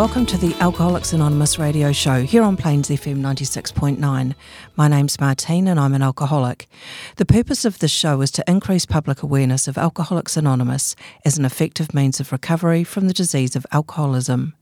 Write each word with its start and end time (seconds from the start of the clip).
Welcome 0.00 0.24
to 0.24 0.38
the 0.38 0.54
Alcoholics 0.60 1.12
Anonymous 1.12 1.58
radio 1.58 1.92
show 1.92 2.22
here 2.22 2.42
on 2.42 2.56
Plains 2.56 2.88
FM 2.88 3.18
96.9. 3.18 4.34
My 4.74 4.88
name's 4.88 5.20
Martine 5.20 5.68
and 5.68 5.78
I'm 5.78 5.92
an 5.92 6.00
alcoholic. 6.00 6.70
The 7.16 7.26
purpose 7.26 7.66
of 7.66 7.80
this 7.80 7.90
show 7.90 8.22
is 8.22 8.30
to 8.30 8.44
increase 8.48 8.86
public 8.86 9.22
awareness 9.22 9.68
of 9.68 9.76
Alcoholics 9.76 10.38
Anonymous 10.38 10.96
as 11.26 11.36
an 11.36 11.44
effective 11.44 11.92
means 11.92 12.18
of 12.18 12.32
recovery 12.32 12.82
from 12.82 13.08
the 13.08 13.12
disease 13.12 13.54
of 13.54 13.66
alcoholism. 13.72 14.54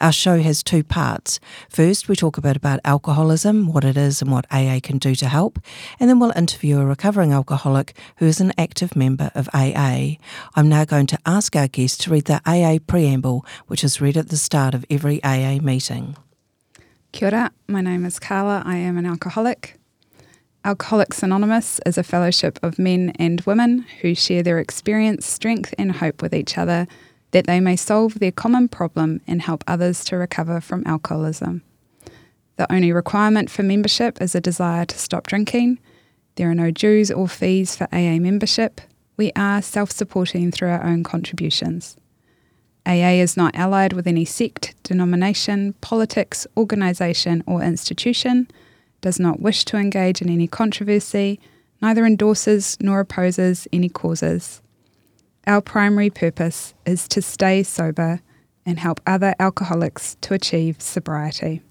Our 0.00 0.12
show 0.12 0.38
has 0.40 0.62
two 0.62 0.84
parts. 0.84 1.40
First, 1.68 2.08
we 2.08 2.14
talk 2.14 2.38
a 2.38 2.40
bit 2.40 2.56
about 2.56 2.78
alcoholism, 2.84 3.72
what 3.72 3.84
it 3.84 3.96
is, 3.96 4.22
and 4.22 4.30
what 4.30 4.46
AA 4.50 4.78
can 4.80 4.98
do 4.98 5.14
to 5.16 5.26
help, 5.26 5.58
and 5.98 6.08
then 6.08 6.20
we'll 6.20 6.36
interview 6.36 6.78
a 6.78 6.86
recovering 6.86 7.32
alcoholic 7.32 7.96
who 8.18 8.26
is 8.26 8.40
an 8.40 8.52
active 8.56 8.94
member 8.94 9.32
of 9.34 9.48
AA. 9.52 10.16
I'm 10.54 10.68
now 10.68 10.84
going 10.84 11.06
to 11.08 11.18
ask 11.26 11.56
our 11.56 11.66
guest 11.66 12.02
to 12.02 12.10
read 12.10 12.26
the 12.26 12.40
AA 12.46 12.78
preamble, 12.86 13.44
which 13.66 13.82
is 13.82 14.00
read 14.00 14.16
at 14.16 14.28
the 14.28 14.36
start 14.36 14.72
of 14.72 14.84
every 14.88 15.22
AA 15.24 15.58
meeting. 15.60 16.16
Kia 17.10 17.28
ora, 17.28 17.50
my 17.66 17.80
name 17.80 18.04
is 18.04 18.20
Carla. 18.20 18.62
I 18.64 18.76
am 18.76 18.98
an 18.98 19.06
alcoholic. 19.06 19.78
Alcoholics 20.64 21.22
Anonymous 21.22 21.80
is 21.86 21.96
a 21.98 22.02
fellowship 22.02 22.58
of 22.62 22.78
men 22.78 23.12
and 23.18 23.40
women 23.42 23.86
who 24.02 24.14
share 24.14 24.42
their 24.42 24.58
experience, 24.58 25.26
strength, 25.26 25.74
and 25.78 25.92
hope 25.92 26.20
with 26.20 26.34
each 26.34 26.58
other 26.58 26.86
that 27.30 27.46
they 27.46 27.60
may 27.60 27.76
solve 27.76 28.18
their 28.18 28.32
common 28.32 28.68
problem 28.68 29.20
and 29.26 29.42
help 29.42 29.62
others 29.66 30.04
to 30.04 30.16
recover 30.16 30.60
from 30.60 30.86
alcoholism. 30.86 31.62
The 32.56 32.70
only 32.72 32.92
requirement 32.92 33.50
for 33.50 33.62
membership 33.62 34.20
is 34.20 34.34
a 34.34 34.40
desire 34.40 34.84
to 34.84 34.98
stop 34.98 35.26
drinking. 35.26 35.78
There 36.36 36.50
are 36.50 36.54
no 36.54 36.70
dues 36.70 37.10
or 37.10 37.28
fees 37.28 37.76
for 37.76 37.88
AA 37.92 38.18
membership. 38.18 38.80
We 39.16 39.32
are 39.36 39.62
self 39.62 39.90
supporting 39.90 40.50
through 40.50 40.70
our 40.70 40.84
own 40.84 41.04
contributions. 41.04 41.96
AA 42.86 43.20
is 43.20 43.36
not 43.36 43.54
allied 43.54 43.92
with 43.92 44.06
any 44.06 44.24
sect, 44.24 44.74
denomination, 44.82 45.74
politics, 45.82 46.46
organisation, 46.56 47.44
or 47.46 47.62
institution, 47.62 48.48
does 49.00 49.20
not 49.20 49.40
wish 49.40 49.64
to 49.66 49.76
engage 49.76 50.22
in 50.22 50.30
any 50.30 50.46
controversy, 50.46 51.38
neither 51.82 52.06
endorses 52.06 52.76
nor 52.80 53.00
opposes 53.00 53.68
any 53.72 53.88
causes. 53.88 54.62
Our 55.48 55.62
primary 55.62 56.10
purpose 56.10 56.74
is 56.84 57.08
to 57.08 57.22
stay 57.22 57.62
sober 57.62 58.20
and 58.66 58.78
help 58.78 59.00
other 59.06 59.34
alcoholics 59.40 60.14
to 60.20 60.34
achieve 60.34 60.82
sobriety. 60.82 61.62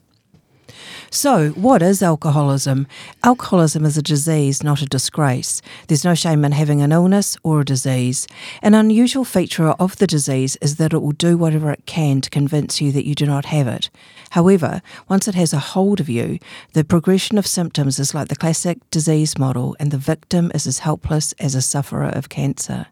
So, 1.11 1.49
what 1.49 1.83
is 1.83 2.01
alcoholism? 2.01 2.87
Alcoholism 3.23 3.85
is 3.85 3.95
a 3.95 4.01
disease, 4.01 4.63
not 4.63 4.81
a 4.81 4.87
disgrace. 4.87 5.61
There's 5.87 6.03
no 6.03 6.15
shame 6.15 6.43
in 6.43 6.53
having 6.53 6.81
an 6.81 6.91
illness 6.91 7.37
or 7.43 7.61
a 7.61 7.65
disease. 7.65 8.27
An 8.63 8.73
unusual 8.73 9.23
feature 9.23 9.69
of 9.69 9.97
the 9.97 10.07
disease 10.07 10.55
is 10.59 10.77
that 10.77 10.91
it 10.91 11.03
will 11.03 11.11
do 11.11 11.37
whatever 11.37 11.71
it 11.71 11.85
can 11.85 12.19
to 12.21 12.31
convince 12.31 12.81
you 12.81 12.91
that 12.93 13.05
you 13.05 13.13
do 13.13 13.27
not 13.27 13.45
have 13.45 13.67
it. 13.67 13.91
However, 14.31 14.81
once 15.07 15.27
it 15.27 15.35
has 15.35 15.53
a 15.53 15.59
hold 15.59 15.99
of 15.99 16.09
you, 16.09 16.39
the 16.73 16.83
progression 16.83 17.37
of 17.37 17.45
symptoms 17.45 17.99
is 17.99 18.15
like 18.15 18.29
the 18.29 18.35
classic 18.35 18.79
disease 18.89 19.37
model, 19.37 19.75
and 19.79 19.91
the 19.91 19.99
victim 19.99 20.51
is 20.55 20.65
as 20.65 20.79
helpless 20.79 21.33
as 21.33 21.53
a 21.53 21.61
sufferer 21.61 22.09
of 22.09 22.27
cancer. 22.27 22.87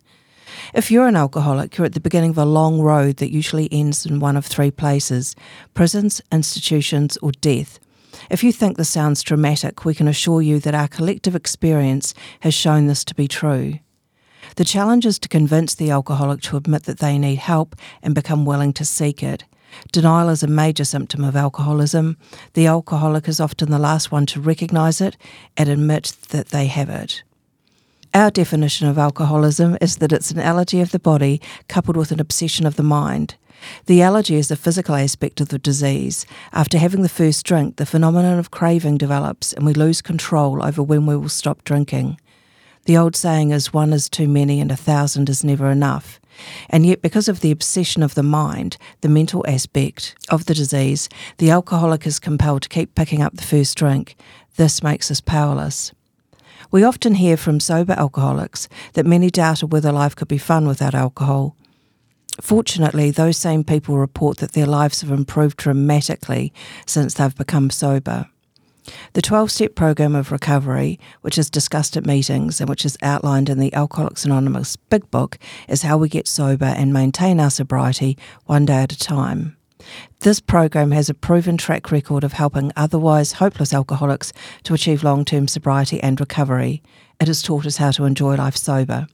If 0.73 0.89
you're 0.91 1.07
an 1.07 1.15
alcoholic, 1.15 1.77
you're 1.77 1.85
at 1.85 1.93
the 1.93 1.99
beginning 1.99 2.31
of 2.31 2.37
a 2.37 2.45
long 2.45 2.81
road 2.81 3.17
that 3.17 3.31
usually 3.31 3.69
ends 3.71 4.05
in 4.05 4.19
one 4.19 4.37
of 4.37 4.45
three 4.45 4.71
places 4.71 5.35
prisons, 5.73 6.21
institutions, 6.31 7.17
or 7.17 7.31
death. 7.31 7.79
If 8.29 8.43
you 8.43 8.51
think 8.51 8.77
this 8.77 8.89
sounds 8.89 9.23
dramatic, 9.23 9.85
we 9.85 9.93
can 9.93 10.07
assure 10.07 10.41
you 10.41 10.59
that 10.61 10.75
our 10.75 10.87
collective 10.87 11.35
experience 11.35 12.13
has 12.41 12.53
shown 12.53 12.87
this 12.87 13.03
to 13.05 13.15
be 13.15 13.27
true. 13.27 13.79
The 14.55 14.63
challenge 14.63 15.05
is 15.05 15.19
to 15.19 15.29
convince 15.29 15.75
the 15.75 15.91
alcoholic 15.91 16.41
to 16.43 16.57
admit 16.57 16.83
that 16.83 16.99
they 16.99 17.17
need 17.17 17.39
help 17.39 17.75
and 18.01 18.15
become 18.15 18.45
willing 18.45 18.73
to 18.73 18.85
seek 18.85 19.21
it. 19.21 19.43
Denial 19.91 20.29
is 20.29 20.43
a 20.43 20.47
major 20.47 20.85
symptom 20.85 21.23
of 21.23 21.35
alcoholism. 21.35 22.17
The 22.53 22.67
alcoholic 22.67 23.27
is 23.27 23.41
often 23.41 23.71
the 23.71 23.79
last 23.79 24.11
one 24.11 24.25
to 24.27 24.39
recognise 24.39 25.01
it 25.01 25.17
and 25.57 25.67
admit 25.67 26.15
that 26.29 26.49
they 26.49 26.67
have 26.67 26.89
it. 26.89 27.23
Our 28.15 28.31
definition 28.31 28.87
of 28.87 28.97
alcoholism 28.97 29.77
is 29.81 29.97
that 29.97 30.13
it's 30.13 30.31
an 30.31 30.39
allergy 30.39 30.79
of 30.79 30.91
the 30.91 30.99
body 30.99 31.41
coupled 31.67 31.97
with 31.97 32.13
an 32.13 32.21
obsession 32.21 32.65
of 32.65 32.77
the 32.77 32.81
mind. 32.81 33.35
The 33.87 34.01
allergy 34.01 34.35
is 34.35 34.47
the 34.47 34.55
physical 34.55 34.95
aspect 34.95 35.41
of 35.41 35.49
the 35.49 35.59
disease. 35.59 36.25
After 36.53 36.77
having 36.77 37.01
the 37.01 37.09
first 37.09 37.45
drink, 37.45 37.75
the 37.75 37.85
phenomenon 37.85 38.39
of 38.39 38.51
craving 38.51 38.99
develops 38.99 39.51
and 39.51 39.65
we 39.65 39.73
lose 39.73 40.01
control 40.01 40.63
over 40.63 40.81
when 40.81 41.05
we 41.05 41.17
will 41.17 41.27
stop 41.27 41.65
drinking. 41.65 42.17
The 42.85 42.95
old 42.95 43.17
saying 43.17 43.51
is 43.51 43.73
one 43.73 43.91
is 43.91 44.07
too 44.07 44.29
many 44.29 44.61
and 44.61 44.71
a 44.71 44.77
thousand 44.77 45.27
is 45.27 45.43
never 45.43 45.69
enough. 45.69 46.21
And 46.69 46.85
yet, 46.85 47.01
because 47.01 47.27
of 47.27 47.41
the 47.41 47.51
obsession 47.51 48.01
of 48.01 48.15
the 48.15 48.23
mind, 48.23 48.77
the 49.01 49.09
mental 49.09 49.43
aspect 49.45 50.15
of 50.29 50.45
the 50.45 50.53
disease, 50.53 51.09
the 51.37 51.51
alcoholic 51.51 52.07
is 52.07 52.19
compelled 52.19 52.61
to 52.61 52.69
keep 52.69 52.95
picking 52.95 53.21
up 53.21 53.35
the 53.35 53.43
first 53.43 53.77
drink. 53.77 54.15
This 54.55 54.81
makes 54.81 55.11
us 55.11 55.19
powerless. 55.19 55.91
We 56.75 56.83
often 56.83 57.15
hear 57.15 57.37
from 57.37 57.61
sober 57.61 57.93
alcoholics 57.93 58.67
that 58.95 59.05
many 59.05 59.29
doubted 59.29 59.71
whether 59.71 59.93
life 59.93 60.13
could 60.13 60.27
be 60.27 60.37
fun 60.37 60.67
without 60.67 60.93
alcohol. 60.93 61.55
Fortunately, 62.41 63.11
those 63.11 63.37
same 63.37 63.63
people 63.63 63.97
report 63.97 64.39
that 64.39 64.51
their 64.51 64.65
lives 64.65 64.99
have 64.99 65.09
improved 65.09 65.55
dramatically 65.55 66.51
since 66.85 67.13
they've 67.13 67.33
become 67.33 67.69
sober. 67.69 68.25
The 69.13 69.21
12 69.21 69.51
step 69.51 69.75
program 69.75 70.15
of 70.15 70.33
recovery, 70.33 70.99
which 71.21 71.37
is 71.37 71.49
discussed 71.49 71.95
at 71.95 72.05
meetings 72.05 72.59
and 72.59 72.69
which 72.69 72.83
is 72.83 72.97
outlined 73.01 73.47
in 73.47 73.59
the 73.59 73.73
Alcoholics 73.73 74.25
Anonymous 74.25 74.75
Big 74.75 75.09
Book, 75.09 75.37
is 75.69 75.83
how 75.83 75.97
we 75.97 76.09
get 76.09 76.27
sober 76.27 76.65
and 76.65 76.91
maintain 76.91 77.39
our 77.39 77.51
sobriety 77.51 78.17
one 78.47 78.65
day 78.65 78.81
at 78.81 78.91
a 78.91 78.99
time. 78.99 79.54
This 80.21 80.39
program 80.39 80.91
has 80.91 81.09
a 81.09 81.13
proven 81.13 81.57
track 81.57 81.91
record 81.91 82.23
of 82.23 82.33
helping 82.33 82.71
otherwise 82.75 83.33
hopeless 83.33 83.73
alcoholics 83.73 84.33
to 84.63 84.73
achieve 84.73 85.03
long 85.03 85.25
term 85.25 85.47
sobriety 85.47 86.01
and 86.01 86.19
recovery. 86.19 86.81
It 87.19 87.27
has 87.27 87.41
taught 87.41 87.65
us 87.65 87.77
how 87.77 87.91
to 87.91 88.05
enjoy 88.05 88.35
life 88.35 88.55
sober. 88.55 89.07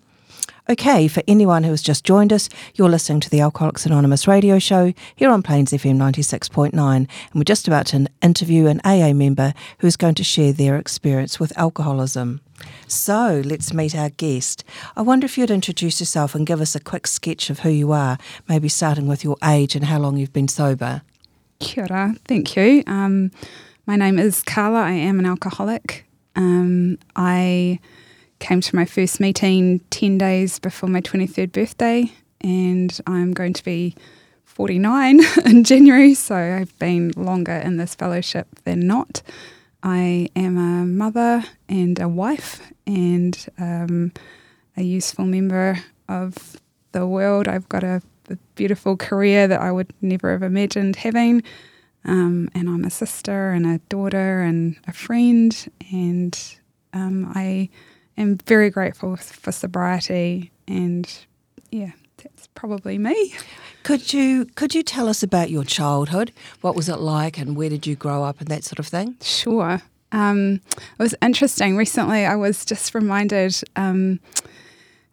Okay, 0.71 1.09
for 1.09 1.21
anyone 1.27 1.65
who 1.65 1.71
has 1.71 1.81
just 1.81 2.05
joined 2.05 2.31
us, 2.31 2.47
you're 2.75 2.87
listening 2.87 3.19
to 3.19 3.29
the 3.29 3.41
Alcoholics 3.41 3.85
Anonymous 3.85 4.25
radio 4.25 4.57
show 4.57 4.93
here 5.17 5.29
on 5.29 5.43
Plains 5.43 5.73
FM 5.73 5.97
96.9, 5.97 6.73
and 6.73 7.09
we're 7.35 7.43
just 7.43 7.67
about 7.67 7.87
to 7.87 8.07
interview 8.21 8.67
an 8.67 8.79
AA 8.85 9.11
member 9.11 9.53
who 9.79 9.87
is 9.87 9.97
going 9.97 10.15
to 10.15 10.23
share 10.23 10.53
their 10.53 10.77
experience 10.77 11.41
with 11.41 11.51
alcoholism. 11.57 12.39
So 12.87 13.41
let's 13.43 13.73
meet 13.73 13.93
our 13.93 14.11
guest. 14.11 14.63
I 14.95 15.01
wonder 15.01 15.25
if 15.25 15.37
you'd 15.37 15.51
introduce 15.51 15.99
yourself 15.99 16.35
and 16.35 16.47
give 16.47 16.61
us 16.61 16.73
a 16.73 16.79
quick 16.79 17.05
sketch 17.05 17.49
of 17.49 17.59
who 17.59 17.69
you 17.69 17.91
are, 17.91 18.17
maybe 18.47 18.69
starting 18.69 19.07
with 19.07 19.25
your 19.25 19.35
age 19.43 19.75
and 19.75 19.83
how 19.83 19.99
long 19.99 20.15
you've 20.15 20.31
been 20.31 20.47
sober. 20.47 21.01
Kia 21.59 21.85
ora, 21.89 22.15
thank 22.29 22.55
you. 22.55 22.81
Um, 22.87 23.31
my 23.85 23.97
name 23.97 24.17
is 24.17 24.41
Carla. 24.41 24.83
I 24.83 24.91
am 24.91 25.19
an 25.19 25.25
alcoholic. 25.25 26.05
Um, 26.37 26.97
I 27.17 27.81
came 28.41 28.59
to 28.59 28.75
my 28.75 28.85
first 28.85 29.19
meeting 29.19 29.79
10 29.91 30.17
days 30.17 30.59
before 30.59 30.89
my 30.89 30.99
23rd 30.99 31.51
birthday, 31.53 32.11
and 32.41 32.99
I'm 33.07 33.31
going 33.31 33.53
to 33.53 33.63
be 33.63 33.95
49 34.43 35.21
in 35.45 35.63
January, 35.63 36.13
so 36.13 36.35
I've 36.35 36.77
been 36.79 37.13
longer 37.15 37.53
in 37.53 37.77
this 37.77 37.95
fellowship 37.95 38.47
than 38.65 38.85
not. 38.87 39.21
I 39.83 40.27
am 40.35 40.57
a 40.57 40.85
mother 40.85 41.43
and 41.69 41.99
a 41.99 42.09
wife 42.09 42.61
and 42.85 43.47
um, 43.57 44.11
a 44.75 44.83
useful 44.83 45.25
member 45.25 45.79
of 46.09 46.59
the 46.91 47.07
world. 47.07 47.47
I've 47.47 47.69
got 47.69 47.83
a, 47.83 48.01
a, 48.29 48.35
beautiful 48.55 48.97
career 48.97 49.47
that 49.47 49.61
I 49.61 49.71
would 49.71 49.93
never 50.01 50.31
have 50.31 50.43
imagined 50.43 50.97
having. 50.97 51.43
Um, 52.05 52.49
and 52.53 52.67
I'm 52.67 52.83
a 52.83 52.89
sister 52.89 53.51
and 53.51 53.65
a 53.65 53.79
daughter 53.89 54.41
and 54.41 54.77
a 54.87 54.93
friend. 54.93 55.55
And 55.91 56.37
um, 56.93 57.31
I 57.33 57.69
am 58.21 58.37
very 58.47 58.69
grateful 58.69 59.15
for 59.17 59.51
sobriety. 59.51 60.51
And 60.67 61.11
yeah, 61.71 61.91
that's 62.17 62.47
probably 62.55 62.97
me. 62.97 63.33
Could 63.83 64.13
you 64.13 64.45
could 64.55 64.73
you 64.75 64.83
tell 64.83 65.07
us 65.07 65.23
about 65.23 65.49
your 65.49 65.63
childhood? 65.63 66.31
What 66.61 66.75
was 66.75 66.87
it 66.89 66.99
like, 66.99 67.37
and 67.37 67.55
where 67.57 67.69
did 67.69 67.85
you 67.87 67.95
grow 67.95 68.23
up, 68.23 68.39
and 68.39 68.47
that 68.49 68.63
sort 68.63 68.79
of 68.79 68.87
thing? 68.87 69.15
Sure. 69.21 69.81
Um, 70.13 70.59
it 70.75 70.99
was 70.99 71.15
interesting. 71.21 71.77
Recently, 71.77 72.25
I 72.25 72.35
was 72.35 72.65
just 72.65 72.93
reminded 72.93 73.55
um, 73.75 74.19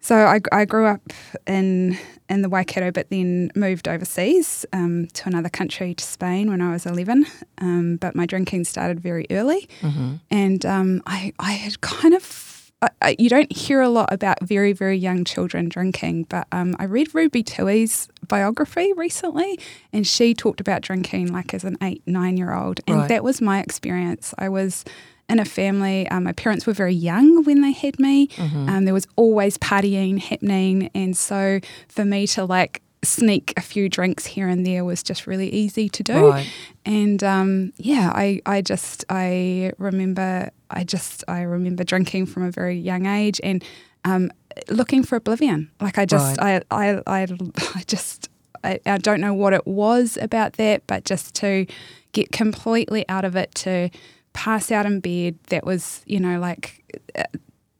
So 0.01 0.15
I, 0.15 0.39
I 0.51 0.65
grew 0.65 0.85
up 0.85 1.01
in 1.47 1.97
in 2.29 2.41
the 2.43 2.49
Waikato, 2.49 2.91
but 2.91 3.09
then 3.09 3.49
moved 3.55 3.87
overseas 3.87 4.65
um, 4.71 5.07
to 5.13 5.27
another 5.27 5.49
country, 5.49 5.95
to 5.95 6.03
Spain, 6.03 6.49
when 6.51 6.61
I 6.61 6.71
was 6.71 6.85
eleven. 6.85 7.25
Um, 7.59 7.97
but 7.97 8.13
my 8.15 8.25
drinking 8.25 8.65
started 8.65 8.99
very 8.99 9.25
early, 9.31 9.67
Mm-hmm. 9.81 10.15
and 10.29 10.65
um, 10.65 11.01
I 11.05 11.33
I 11.39 11.53
had 11.53 11.81
kind 11.81 12.13
of. 12.13 12.45
I, 12.81 12.89
I, 13.01 13.15
you 13.19 13.29
don't 13.29 13.51
hear 13.51 13.81
a 13.81 13.89
lot 13.89 14.11
about 14.13 14.41
very, 14.41 14.71
very 14.73 14.97
young 14.97 15.25
children 15.25 15.67
drinking, 15.69 16.27
but 16.29 16.47
um, 16.51 16.75
I 16.79 16.85
read 16.85 17.13
Ruby 17.13 17.43
Tui's 17.43 18.07
biography 18.27 18.93
recently, 18.93 19.59
and 19.91 20.07
she 20.07 20.33
talked 20.33 20.61
about 20.61 20.81
drinking 20.81 21.33
like 21.33 21.53
as 21.53 21.63
an 21.63 21.77
eight, 21.81 22.01
nine 22.05 22.37
year 22.37 22.53
old. 22.53 22.79
And 22.87 22.97
Right. 22.99 23.09
that 23.09 23.23
was 23.23 23.41
my 23.41 23.59
experience. 23.59 24.33
I 24.37 24.49
was 24.49 24.85
in 25.27 25.39
a 25.39 25.45
family, 25.45 26.07
um, 26.07 26.23
my 26.23 26.31
parents 26.31 26.65
were 26.65 26.73
very 26.73 26.93
young 26.93 27.43
when 27.43 27.61
they 27.61 27.71
had 27.71 27.99
me. 27.99 28.27
Mm-hmm. 28.29 28.69
Um, 28.69 28.85
there 28.85 28.93
was 28.95 29.07
always 29.15 29.57
partying 29.59 30.19
happening. 30.19 30.89
And 30.95 31.15
so 31.15 31.59
for 31.87 32.03
me 32.03 32.25
to 32.27 32.45
like 32.45 32.81
sneak 33.03 33.53
a 33.55 33.61
few 33.61 33.87
drinks 33.87 34.25
here 34.25 34.47
and 34.47 34.65
there 34.65 34.83
was 34.83 35.03
just 35.03 35.25
really 35.25 35.49
easy 35.49 35.87
to 35.89 36.03
do. 36.03 36.29
Right. 36.29 36.47
And 36.85 37.23
um, 37.23 37.73
yeah, 37.77 38.11
I, 38.13 38.41
I 38.45 38.61
just 38.61 39.05
I 39.09 39.71
remember 39.77 40.49
I 40.69 40.83
just 40.83 41.23
I 41.27 41.41
remember 41.41 41.83
drinking 41.83 42.27
from 42.27 42.43
a 42.43 42.51
very 42.51 42.77
young 42.77 43.05
age 43.05 43.39
and 43.43 43.63
um, 44.05 44.31
looking 44.69 45.03
for 45.03 45.15
oblivion. 45.15 45.71
Like 45.79 45.97
I 45.97 46.05
just 46.05 46.39
I, 46.41 46.61
I 46.71 47.01
I 47.07 47.23
I 47.75 47.83
just 47.87 48.29
I, 48.63 48.79
I 48.85 48.97
don't 48.97 49.21
know 49.21 49.33
what 49.33 49.53
it 49.53 49.65
was 49.65 50.17
about 50.21 50.53
that, 50.53 50.85
but 50.87 51.05
just 51.05 51.35
to 51.35 51.65
get 52.11 52.31
completely 52.31 53.07
out 53.07 53.23
of 53.23 53.35
it 53.35 53.53
to 53.55 53.89
pass 54.33 54.71
out 54.71 54.85
in 54.85 54.99
bed. 54.99 55.37
That 55.47 55.65
was 55.65 56.03
you 56.05 56.19
know 56.19 56.39
like 56.39 57.03
uh, 57.17 57.23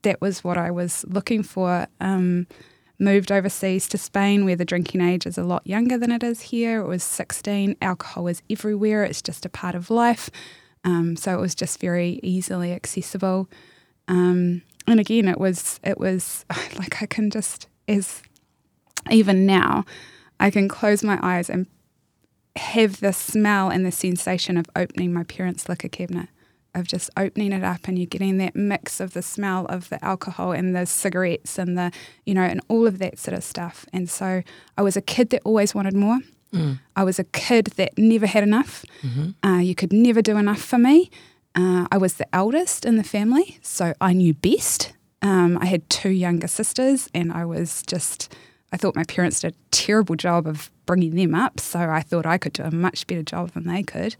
that 0.04 0.22
was 0.22 0.44
what 0.44 0.58
I 0.58 0.72
was 0.72 1.06
looking 1.08 1.44
for. 1.44 1.88
Um, 2.00 2.48
moved 3.00 3.32
overseas 3.32 3.88
to 3.88 3.98
Spain 3.98 4.46
where 4.46 4.56
the 4.56 4.66
drinking 4.66 5.02
age 5.02 5.26
is 5.26 5.38
a 5.38 5.44
lot 5.44 5.66
younger 5.66 5.98
than 5.98 6.12
it 6.12 6.24
is 6.24 6.42
here. 6.42 6.82
It 6.82 6.88
was 6.88 7.04
16. 7.04 7.78
Alcohol 7.82 8.28
is 8.28 8.42
everywhere, 8.50 9.04
it's 9.04 9.22
just 9.22 9.46
a 9.46 9.50
part 9.50 9.76
of 9.76 9.90
life. 9.90 10.30
Um, 10.84 11.16
so 11.16 11.34
it 11.34 11.42
was 11.42 11.56
just 11.56 11.80
very 11.80 12.20
easily 12.24 12.72
accessible. 12.74 13.50
Um, 14.08 14.62
and 14.88 15.00
again, 15.00 15.28
it 15.28 15.40
was, 15.40 15.80
it 15.84 15.98
was 15.98 16.46
like 16.78 17.02
I 17.02 17.06
can 17.06 17.30
just, 17.30 17.68
as 17.88 18.22
even 19.10 19.46
now, 19.46 19.86
I 20.40 20.50
can 20.50 20.68
close 20.68 21.04
my 21.04 21.20
eyes 21.22 21.50
and 21.50 21.68
have 22.56 23.00
the 23.00 23.14
smell 23.14 23.70
and 23.70 23.86
the 23.86 23.92
sensation 23.92 24.58
of 24.58 24.66
opening 24.76 25.14
my 25.14 25.24
parents' 25.24 25.70
liquor 25.70 25.90
cabinet, 25.90 26.30
of 26.76 26.88
just 26.88 27.10
opening 27.18 27.52
it 27.52 27.64
up 27.64 27.88
and 27.88 27.98
you're 27.98 28.06
getting 28.06 28.38
that 28.38 28.56
mix 28.56 29.00
of 29.00 29.14
the 29.14 29.22
smell 29.22 29.66
of 29.68 29.90
the 29.90 30.04
alcohol 30.06 30.52
and 30.52 30.76
the 30.76 30.86
cigarettes 30.86 31.58
and 31.58 31.78
the, 31.78 31.92
you 32.26 32.34
know, 32.34 32.44
and 32.44 32.62
all 32.68 32.86
of 32.88 33.00
that 33.00 33.18
sort 33.20 33.36
of 33.38 33.44
stuff. 33.44 33.86
And 33.92 34.10
so 34.10 34.44
I 34.78 34.82
was 34.82 34.96
a 34.96 35.02
kid 35.02 35.30
that 35.32 35.42
always 35.44 35.74
wanted 35.76 35.96
more. 35.96 36.20
I 36.96 37.04
was 37.04 37.20
a 37.20 37.24
kid 37.26 37.66
that 37.78 37.96
never 37.98 38.26
had 38.26 38.44
enough. 38.44 38.84
Uh, 39.46 39.60
you 39.60 39.76
could 39.76 39.94
never 39.94 40.22
do 40.22 40.36
enough 40.38 40.62
for 40.62 40.80
me. 40.80 41.12
Uh, 41.56 41.86
I 41.92 41.98
was 41.98 42.16
the 42.16 42.28
eldest 42.36 42.86
in 42.86 42.96
the 42.98 43.04
family, 43.04 43.60
so 43.62 43.94
I 44.02 44.14
knew 44.14 44.34
best. 44.34 44.94
Um, 45.22 45.58
I 45.62 45.66
had 45.66 45.88
two 45.90 46.10
younger 46.10 46.48
sisters, 46.48 47.08
and 47.14 47.32
I 47.32 47.46
was 47.46 47.84
just, 47.86 48.34
I 48.72 48.78
thought 48.78 48.96
my 48.96 49.04
parents 49.04 49.42
did 49.42 49.54
a 49.54 49.58
terrible 49.72 50.16
job 50.16 50.48
of 50.48 50.72
bringing 50.86 51.16
them 51.16 51.36
up, 51.36 51.60
so 51.60 51.80
I 51.82 52.02
thought 52.02 52.26
I 52.26 52.38
could 52.40 52.54
do 52.54 52.64
a 52.64 52.72
much 52.72 53.06
better 53.06 53.24
job 53.24 53.52
than 53.52 53.68
they 53.68 53.84
could. 53.84 54.16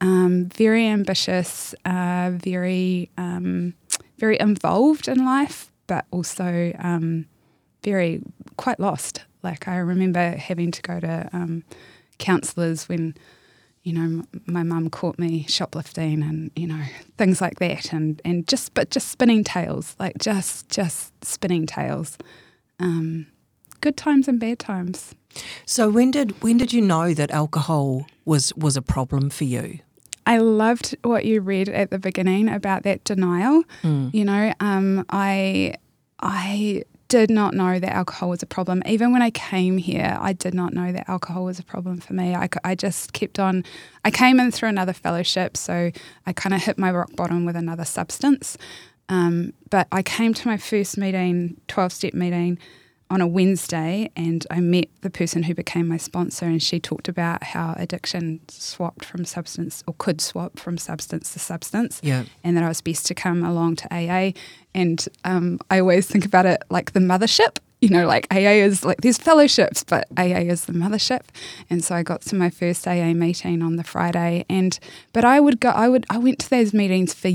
Um, 0.00 0.46
very 0.46 0.86
ambitious, 0.86 1.74
uh, 1.84 2.30
very, 2.34 3.10
um, 3.18 3.74
very 4.18 4.38
involved 4.40 5.08
in 5.08 5.24
life, 5.24 5.70
but 5.86 6.06
also 6.10 6.72
um, 6.78 7.26
very 7.84 8.22
quite 8.56 8.80
lost. 8.80 9.24
Like 9.42 9.68
I 9.68 9.76
remember 9.76 10.36
having 10.36 10.70
to 10.70 10.82
go 10.82 11.00
to 11.00 11.28
um, 11.32 11.64
counsellors 12.18 12.88
when, 12.88 13.14
you 13.82 13.92
know, 13.92 14.24
my 14.46 14.62
mum 14.62 14.90
caught 14.90 15.18
me 15.18 15.46
shoplifting 15.48 16.22
and 16.22 16.50
you 16.54 16.66
know 16.66 16.82
things 17.16 17.40
like 17.40 17.58
that, 17.58 17.92
and 17.92 18.20
and 18.24 18.46
just 18.46 18.74
but 18.74 18.90
just 18.90 19.08
spinning 19.08 19.42
tales, 19.44 19.96
like 19.98 20.18
just 20.18 20.68
just 20.68 21.24
spinning 21.24 21.66
tales. 21.66 22.18
Um, 22.78 23.26
good 23.80 23.96
times 23.96 24.28
and 24.28 24.38
bad 24.38 24.58
times. 24.58 25.14
So 25.64 25.88
when 25.88 26.10
did 26.10 26.42
when 26.42 26.58
did 26.58 26.72
you 26.72 26.82
know 26.82 27.14
that 27.14 27.30
alcohol 27.30 28.06
was 28.24 28.54
was 28.54 28.76
a 28.76 28.82
problem 28.82 29.30
for 29.30 29.44
you? 29.44 29.78
I 30.30 30.38
loved 30.38 30.96
what 31.02 31.24
you 31.24 31.40
read 31.40 31.68
at 31.68 31.90
the 31.90 31.98
beginning 31.98 32.48
about 32.48 32.84
that 32.84 33.02
denial. 33.02 33.64
You 34.14 34.24
know, 34.24 34.54
um, 34.60 35.04
I 35.10 35.74
I 36.20 36.84
did 37.08 37.30
not 37.30 37.52
know 37.52 37.80
that 37.80 37.92
alcohol 37.92 38.30
was 38.30 38.40
a 38.40 38.46
problem. 38.46 38.80
Even 38.86 39.10
when 39.12 39.22
I 39.22 39.30
came 39.32 39.76
here, 39.76 40.16
I 40.20 40.32
did 40.32 40.54
not 40.54 40.72
know 40.72 40.92
that 40.92 41.08
alcohol 41.08 41.44
was 41.46 41.58
a 41.58 41.64
problem 41.64 41.98
for 41.98 42.12
me. 42.12 42.36
I 42.62 42.76
just 42.76 43.12
kept 43.12 43.40
on. 43.40 43.64
I 44.04 44.12
came 44.12 44.38
in 44.38 44.52
through 44.52 44.68
another 44.68 44.92
fellowship, 44.92 45.56
so 45.56 45.90
I 46.26 46.32
kind 46.32 46.54
of 46.54 46.62
hit 46.62 46.78
my 46.78 46.92
rock 46.92 47.16
bottom 47.16 47.44
with 47.44 47.56
another 47.56 47.84
substance. 47.84 48.56
Um, 49.08 49.52
but 49.68 49.88
I 49.90 50.02
came 50.04 50.32
to 50.34 50.46
my 50.46 50.58
first 50.58 50.96
meeting, 50.96 51.60
12 51.66 51.92
step 51.92 52.14
meeting, 52.14 52.56
on 53.10 53.20
a 53.20 53.26
Wednesday, 53.26 54.10
and 54.14 54.46
I 54.50 54.60
met 54.60 54.86
the 55.00 55.10
person 55.10 55.42
who 55.42 55.54
became 55.54 55.88
my 55.88 55.96
sponsor, 55.96 56.46
and 56.46 56.62
she 56.62 56.78
talked 56.78 57.08
about 57.08 57.42
how 57.42 57.74
addiction 57.76 58.40
swapped 58.48 59.04
from 59.04 59.24
substance 59.24 59.82
or 59.86 59.94
could 59.98 60.20
swap 60.20 60.58
from 60.58 60.78
substance 60.78 61.32
to 61.32 61.38
substance, 61.40 62.00
Yeah. 62.04 62.24
and 62.44 62.56
that 62.56 62.62
I 62.64 62.68
was 62.68 62.80
best 62.80 63.06
to 63.06 63.14
come 63.14 63.44
along 63.44 63.76
to 63.76 63.88
AA. 63.94 64.32
And 64.74 65.04
um, 65.24 65.58
I 65.70 65.80
always 65.80 66.06
think 66.06 66.24
about 66.24 66.46
it 66.46 66.62
like 66.70 66.92
the 66.92 67.00
mothership. 67.00 67.58
You 67.80 67.88
know, 67.88 68.06
like 68.06 68.26
AA 68.30 68.60
is 68.62 68.84
like 68.84 69.00
there's 69.00 69.16
fellowships, 69.16 69.82
but 69.84 70.06
AA 70.18 70.44
is 70.52 70.66
the 70.66 70.74
mothership. 70.74 71.22
And 71.70 71.82
so 71.82 71.94
I 71.94 72.02
got 72.02 72.20
to 72.22 72.34
my 72.36 72.50
first 72.50 72.86
AA 72.86 73.14
meeting 73.14 73.62
on 73.62 73.76
the 73.76 73.84
Friday, 73.84 74.44
and 74.48 74.78
but 75.12 75.24
I 75.24 75.40
would 75.40 75.60
go, 75.60 75.70
I 75.70 75.88
would, 75.88 76.04
I 76.10 76.18
went 76.18 76.38
to 76.40 76.50
those 76.50 76.72
meetings 76.74 77.14
for 77.14 77.28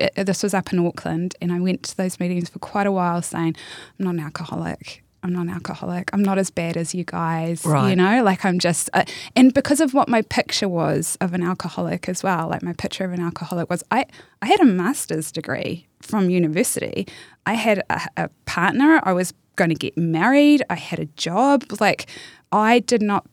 uh, 0.00 0.22
this 0.22 0.42
was 0.44 0.54
up 0.54 0.72
in 0.72 0.78
Auckland, 0.78 1.34
and 1.40 1.50
I 1.52 1.58
went 1.58 1.82
to 1.84 1.96
those 1.96 2.20
meetings 2.20 2.50
for 2.50 2.58
quite 2.60 2.86
a 2.86 2.92
while 2.92 3.20
saying, 3.22 3.56
I'm 3.98 4.04
not 4.04 4.14
an 4.14 4.20
alcoholic. 4.20 5.02
I'm 5.22 5.32
not 5.32 5.42
an 5.42 5.50
alcoholic. 5.50 6.10
I'm 6.12 6.22
not 6.22 6.38
as 6.38 6.50
bad 6.50 6.76
as 6.76 6.94
you 6.94 7.04
guys. 7.04 7.64
Right. 7.64 7.90
You 7.90 7.96
know, 7.96 8.22
like 8.22 8.44
I'm 8.44 8.58
just, 8.58 8.88
uh, 8.92 9.04
and 9.34 9.52
because 9.52 9.80
of 9.80 9.92
what 9.92 10.08
my 10.08 10.22
picture 10.22 10.68
was 10.68 11.18
of 11.20 11.34
an 11.34 11.42
alcoholic 11.42 12.08
as 12.08 12.22
well, 12.22 12.48
like 12.48 12.62
my 12.62 12.72
picture 12.72 13.04
of 13.04 13.12
an 13.12 13.20
alcoholic 13.20 13.68
was, 13.68 13.82
I, 13.90 14.06
I 14.42 14.46
had 14.46 14.60
a 14.60 14.64
master's 14.64 15.32
degree 15.32 15.86
from 16.00 16.30
university. 16.30 17.06
I 17.46 17.54
had 17.54 17.82
a, 17.90 18.00
a 18.16 18.28
partner. 18.46 19.00
I 19.02 19.12
was 19.12 19.34
going 19.56 19.70
to 19.70 19.74
get 19.74 19.96
married. 19.98 20.62
I 20.70 20.76
had 20.76 21.00
a 21.00 21.06
job. 21.06 21.64
Like, 21.80 22.06
I 22.52 22.78
did 22.78 23.02
not, 23.02 23.26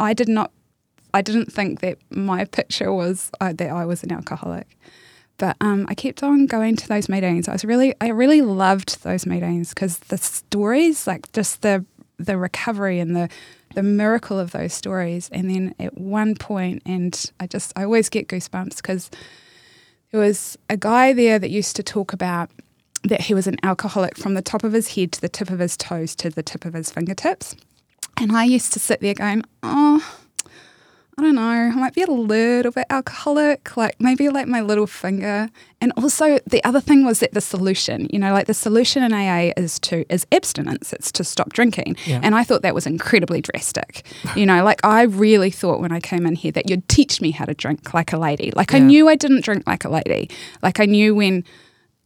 I 0.00 0.14
did 0.14 0.28
not, 0.28 0.50
I 1.14 1.22
didn't 1.22 1.52
think 1.52 1.80
that 1.80 1.98
my 2.10 2.44
picture 2.44 2.92
was 2.92 3.30
uh, 3.40 3.52
that 3.54 3.70
I 3.70 3.84
was 3.84 4.02
an 4.02 4.12
alcoholic. 4.12 4.76
But 5.38 5.56
um, 5.60 5.86
I 5.88 5.94
kept 5.94 6.22
on 6.22 6.46
going 6.46 6.76
to 6.76 6.88
those 6.88 7.08
meetings. 7.08 7.48
I 7.48 7.52
was 7.52 7.64
really, 7.64 7.94
I 8.00 8.08
really 8.08 8.42
loved 8.42 9.02
those 9.04 9.24
meetings 9.24 9.70
because 9.70 9.98
the 9.98 10.18
stories, 10.18 11.06
like 11.06 11.30
just 11.32 11.62
the 11.62 11.84
the 12.18 12.36
recovery 12.36 12.98
and 12.98 13.14
the 13.14 13.28
the 13.74 13.82
miracle 13.82 14.38
of 14.38 14.50
those 14.50 14.72
stories. 14.72 15.28
And 15.32 15.48
then 15.50 15.74
at 15.78 15.96
one 15.96 16.34
point, 16.34 16.82
and 16.84 17.30
I 17.38 17.46
just, 17.46 17.72
I 17.76 17.84
always 17.84 18.08
get 18.08 18.28
goosebumps 18.28 18.76
because 18.76 19.10
there 20.10 20.20
was 20.20 20.56
a 20.70 20.76
guy 20.76 21.12
there 21.12 21.38
that 21.38 21.50
used 21.50 21.76
to 21.76 21.82
talk 21.82 22.12
about 22.12 22.50
that 23.04 23.20
he 23.20 23.34
was 23.34 23.46
an 23.46 23.56
alcoholic 23.62 24.16
from 24.16 24.34
the 24.34 24.42
top 24.42 24.64
of 24.64 24.72
his 24.72 24.94
head 24.94 25.12
to 25.12 25.20
the 25.20 25.28
tip 25.28 25.50
of 25.50 25.58
his 25.58 25.76
toes 25.76 26.14
to 26.16 26.30
the 26.30 26.42
tip 26.42 26.64
of 26.64 26.74
his 26.74 26.90
fingertips. 26.90 27.54
And 28.16 28.36
I 28.36 28.44
used 28.44 28.72
to 28.72 28.80
sit 28.80 29.00
there 29.00 29.14
going, 29.14 29.44
oh, 29.62 30.04
I 31.18 31.20
don't 31.20 31.34
know, 31.34 31.42
I 31.42 31.74
might 31.74 31.94
be 31.94 32.02
a 32.02 32.10
little 32.10 32.70
bit 32.70 32.86
alcoholic, 32.90 33.76
like 33.76 34.00
maybe 34.00 34.28
like 34.28 34.46
my 34.46 34.60
little 34.60 34.86
finger. 34.86 35.50
And 35.80 35.92
also 35.96 36.38
the 36.46 36.62
other 36.62 36.80
thing 36.80 37.04
was 37.04 37.18
that 37.18 37.32
the 37.32 37.40
solution, 37.40 38.06
you 38.12 38.20
know, 38.20 38.32
like 38.32 38.46
the 38.46 38.54
solution 38.54 39.02
in 39.02 39.12
AA 39.12 39.52
is 39.56 39.80
to 39.80 40.04
is 40.14 40.28
abstinence, 40.30 40.92
it's 40.92 41.10
to 41.12 41.24
stop 41.24 41.52
drinking. 41.52 41.96
Yeah. 42.06 42.20
And 42.22 42.36
I 42.36 42.44
thought 42.44 42.62
that 42.62 42.72
was 42.72 42.86
incredibly 42.86 43.40
drastic. 43.40 44.06
you 44.36 44.46
know, 44.46 44.62
like 44.62 44.78
I 44.84 45.02
really 45.02 45.50
thought 45.50 45.80
when 45.80 45.90
I 45.90 45.98
came 45.98 46.24
in 46.24 46.36
here 46.36 46.52
that 46.52 46.70
you'd 46.70 46.88
teach 46.88 47.20
me 47.20 47.32
how 47.32 47.46
to 47.46 47.54
drink 47.54 47.92
like 47.92 48.12
a 48.12 48.18
lady. 48.18 48.52
Like 48.54 48.72
I 48.72 48.78
knew 48.78 49.08
I 49.08 49.16
didn't 49.16 49.42
drink 49.42 49.66
like 49.66 49.84
a 49.84 49.88
lady. 49.88 50.30
Like 50.62 50.78
I 50.78 50.84
knew 50.84 51.16
when 51.16 51.42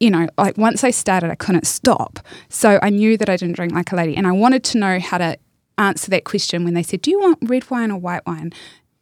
you 0.01 0.11
know, 0.11 0.27
like 0.39 0.57
once 0.57 0.85
I 0.85 0.91
started, 0.91 1.31
I 1.31 1.35
couldn't 1.35 1.67
stop. 1.67 2.19
So 2.49 2.79
I 2.83 2.89
knew 2.89 3.19
that 3.19 3.29
I 3.29 3.37
didn't 3.37 3.57
drink 3.57 3.75
like 3.75 3.93
a 3.93 3.97
lady. 3.97 4.17
And 4.17 4.27
I 4.27 4.33
wanted 4.33 4.65
to 4.65 4.79
know 4.79 4.99
how 4.99 5.19
to 5.19 5.37
answer 5.79 6.11
that 6.11 6.25
question 6.25 6.65
when 6.65 6.75
they 6.75 6.83
said, 6.83 7.03
Do 7.03 7.11
you 7.11 7.21
want 7.21 7.39
red 7.43 7.71
wine 7.71 7.91
or 7.91 7.99
white 7.99 8.27
wine? 8.27 8.53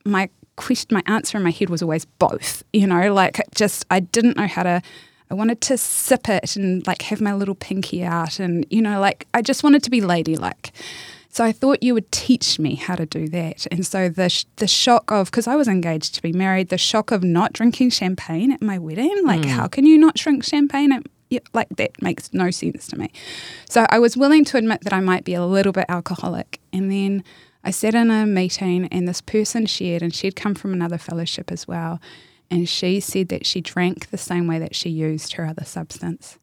My 0.05 0.29
question, 0.57 0.89
my 0.95 1.03
answer 1.07 1.39
in 1.39 1.45
my 1.45 1.51
head 1.51 1.71
was 1.71 1.83
always 1.83 2.05
both, 2.05 2.63
you 2.73 2.87
know, 2.87 3.13
like 3.13 3.41
just, 3.55 3.85
I 3.91 4.01
didn't 4.01 4.37
know 4.37 4.47
how 4.47 4.63
to. 4.63 4.83
I 5.31 5.35
wanted 5.35 5.61
to 5.61 5.79
sip 5.79 6.29
it 6.29 6.57
and 6.57 6.85
like 6.89 7.03
have 7.03 7.21
my 7.21 7.33
little 7.33 7.55
pinky 7.55 8.03
out, 8.03 8.41
and 8.41 8.67
you 8.69 8.83
know, 8.83 8.99
like 8.99 9.29
I 9.33 9.43
just 9.43 9.63
wanted 9.63 9.85
to 9.85 9.91
be 9.91 10.01
ladylike. 10.01 10.73
So 11.33 11.45
I 11.45 11.53
thought 11.53 11.85
you 11.85 11.95
would 11.95 12.11
teach 12.11 12.59
me 12.59 12.75
how 12.75 12.97
to 12.97 13.07
do 13.07 13.29
that. 13.29 13.65
And 13.71 13.87
so 13.87 14.09
the 14.09 14.29
sh- 14.29 14.47
the 14.57 14.67
shock 14.67 15.13
of 15.13 15.31
because 15.31 15.47
I 15.47 15.55
was 15.55 15.69
engaged 15.69 16.17
to 16.17 16.23
be 16.23 16.33
married, 16.33 16.71
the 16.71 16.79
shock 16.79 17.13
of 17.13 17.23
not 17.23 17.53
drinking 17.53 17.91
champagne 17.91 18.51
at 18.51 18.61
my 18.61 18.79
wedding, 18.79 19.25
like 19.25 19.43
mm. 19.43 19.51
how 19.51 19.69
can 19.69 19.87
you 19.87 19.97
not 19.97 20.17
drink 20.17 20.43
champagne 20.43 20.91
at, 20.91 21.07
yeah, 21.29 21.39
like 21.55 21.69
that 21.77 22.03
makes 22.03 22.35
no 22.35 22.51
sense 22.51 22.89
to 22.89 22.99
me. 22.99 23.13
So 23.69 23.87
I 23.89 24.01
was 24.01 24.17
willing 24.17 24.45
to 24.47 24.57
admit 24.57 24.81
that 24.81 24.93
I 24.93 24.99
might 24.99 25.23
be 25.23 25.35
a 25.35 25.47
little 25.47 25.73
bit 25.73 25.87
alcoholic. 25.89 26.59
And 26.73 26.91
then 26.91 27.23
I 27.63 27.71
sat 27.71 27.95
in 27.95 28.11
a 28.11 28.27
meeting 28.27 28.87
and 28.87 29.07
this 29.07 29.21
person 29.21 29.67
shared, 29.67 30.03
and 30.03 30.15
she'd 30.15 30.37
come 30.37 30.55
from 30.55 30.73
another 30.73 30.99
fellowship 30.99 31.53
as 31.53 31.69
well. 31.69 32.01
And 32.51 32.69
she 32.69 32.99
said 33.01 33.29
that 33.29 33.47
she 33.47 33.61
drank 33.61 34.11
the 34.11 34.19
same 34.19 34.47
way 34.49 34.59
that 34.59 34.75
she 34.75 34.91
used 34.91 35.35
her 35.35 35.47
other 35.47 35.65
substance. 35.65 36.39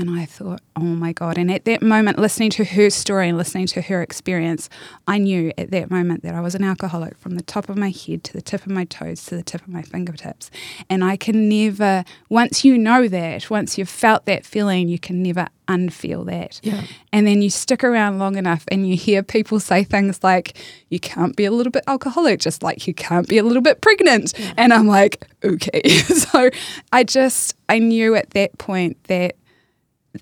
And 0.00 0.18
I 0.18 0.24
thought, 0.24 0.62
oh 0.76 0.80
my 0.80 1.12
God. 1.12 1.36
And 1.36 1.50
at 1.50 1.66
that 1.66 1.82
moment, 1.82 2.18
listening 2.18 2.48
to 2.50 2.64
her 2.64 2.88
story 2.88 3.28
and 3.28 3.36
listening 3.36 3.66
to 3.66 3.82
her 3.82 4.00
experience, 4.00 4.70
I 5.06 5.18
knew 5.18 5.52
at 5.58 5.70
that 5.72 5.90
moment 5.90 6.22
that 6.22 6.34
I 6.34 6.40
was 6.40 6.54
an 6.54 6.64
alcoholic 6.64 7.18
from 7.18 7.34
the 7.34 7.42
top 7.42 7.68
of 7.68 7.76
my 7.76 7.90
head 7.90 8.24
to 8.24 8.32
the 8.32 8.40
tip 8.40 8.64
of 8.64 8.72
my 8.72 8.84
toes 8.84 9.26
to 9.26 9.36
the 9.36 9.42
tip 9.42 9.60
of 9.60 9.68
my 9.68 9.82
fingertips. 9.82 10.50
And 10.88 11.04
I 11.04 11.18
can 11.18 11.50
never, 11.50 12.04
once 12.30 12.64
you 12.64 12.78
know 12.78 13.08
that, 13.08 13.50
once 13.50 13.76
you've 13.76 13.90
felt 13.90 14.24
that 14.24 14.46
feeling, 14.46 14.88
you 14.88 14.98
can 14.98 15.22
never 15.22 15.48
unfeel 15.68 16.24
that. 16.26 16.60
Yeah. 16.62 16.82
And 17.12 17.26
then 17.26 17.42
you 17.42 17.50
stick 17.50 17.84
around 17.84 18.18
long 18.18 18.36
enough 18.36 18.64
and 18.68 18.88
you 18.88 18.96
hear 18.96 19.22
people 19.22 19.60
say 19.60 19.84
things 19.84 20.24
like, 20.24 20.56
you 20.88 20.98
can't 20.98 21.36
be 21.36 21.44
a 21.44 21.50
little 21.50 21.70
bit 21.70 21.84
alcoholic, 21.86 22.40
just 22.40 22.62
like 22.62 22.86
you 22.86 22.94
can't 22.94 23.28
be 23.28 23.36
a 23.36 23.42
little 23.42 23.62
bit 23.62 23.82
pregnant. 23.82 24.32
Yeah. 24.38 24.54
And 24.56 24.72
I'm 24.72 24.86
like, 24.86 25.26
okay. 25.44 25.88
so 25.88 26.48
I 26.90 27.04
just, 27.04 27.54
I 27.68 27.78
knew 27.78 28.14
at 28.14 28.30
that 28.30 28.56
point 28.56 28.96
that 29.04 29.36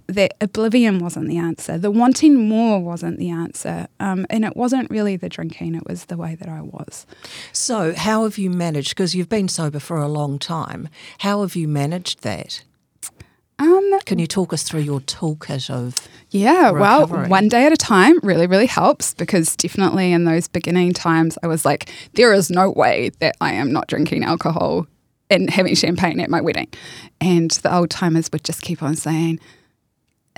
that 0.06 0.34
oblivion 0.40 0.98
wasn't 0.98 1.28
the 1.28 1.38
answer. 1.38 1.78
The 1.78 1.90
wanting 1.90 2.48
more 2.48 2.80
wasn't 2.80 3.18
the 3.18 3.30
answer. 3.30 3.88
Um, 4.00 4.26
and 4.28 4.44
it 4.44 4.56
wasn't 4.56 4.90
really 4.90 5.16
the 5.16 5.28
drinking, 5.28 5.74
it 5.74 5.86
was 5.86 6.06
the 6.06 6.16
way 6.16 6.34
that 6.34 6.48
I 6.48 6.60
was. 6.60 7.06
So, 7.52 7.94
how 7.94 8.24
have 8.24 8.38
you 8.38 8.50
managed? 8.50 8.90
Because 8.90 9.14
you've 9.14 9.28
been 9.28 9.48
sober 9.48 9.78
for 9.78 9.96
a 9.98 10.08
long 10.08 10.38
time. 10.38 10.88
How 11.18 11.40
have 11.42 11.56
you 11.56 11.68
managed 11.68 12.22
that? 12.22 12.62
Um, 13.60 13.98
Can 14.04 14.20
you 14.20 14.28
talk 14.28 14.52
us 14.52 14.62
through 14.62 14.82
your 14.82 15.00
toolkit 15.00 15.68
of 15.68 16.06
yeah, 16.30 16.70
recovery? 16.70 17.22
well, 17.22 17.28
one 17.28 17.48
day 17.48 17.66
at 17.66 17.72
a 17.72 17.76
time 17.76 18.20
really, 18.22 18.46
really 18.46 18.66
helps 18.66 19.14
because 19.14 19.56
definitely 19.56 20.12
in 20.12 20.24
those 20.24 20.46
beginning 20.46 20.92
times, 20.92 21.36
I 21.42 21.48
was 21.48 21.64
like, 21.64 21.90
there 22.14 22.32
is 22.32 22.50
no 22.50 22.70
way 22.70 23.10
that 23.18 23.34
I 23.40 23.54
am 23.54 23.72
not 23.72 23.88
drinking 23.88 24.22
alcohol 24.22 24.86
and 25.28 25.50
having 25.50 25.74
champagne 25.74 26.20
at 26.20 26.30
my 26.30 26.40
wedding. 26.40 26.68
And 27.20 27.50
the 27.50 27.74
old 27.74 27.90
timers 27.90 28.30
would 28.32 28.44
just 28.44 28.62
keep 28.62 28.80
on 28.80 28.94
saying, 28.94 29.40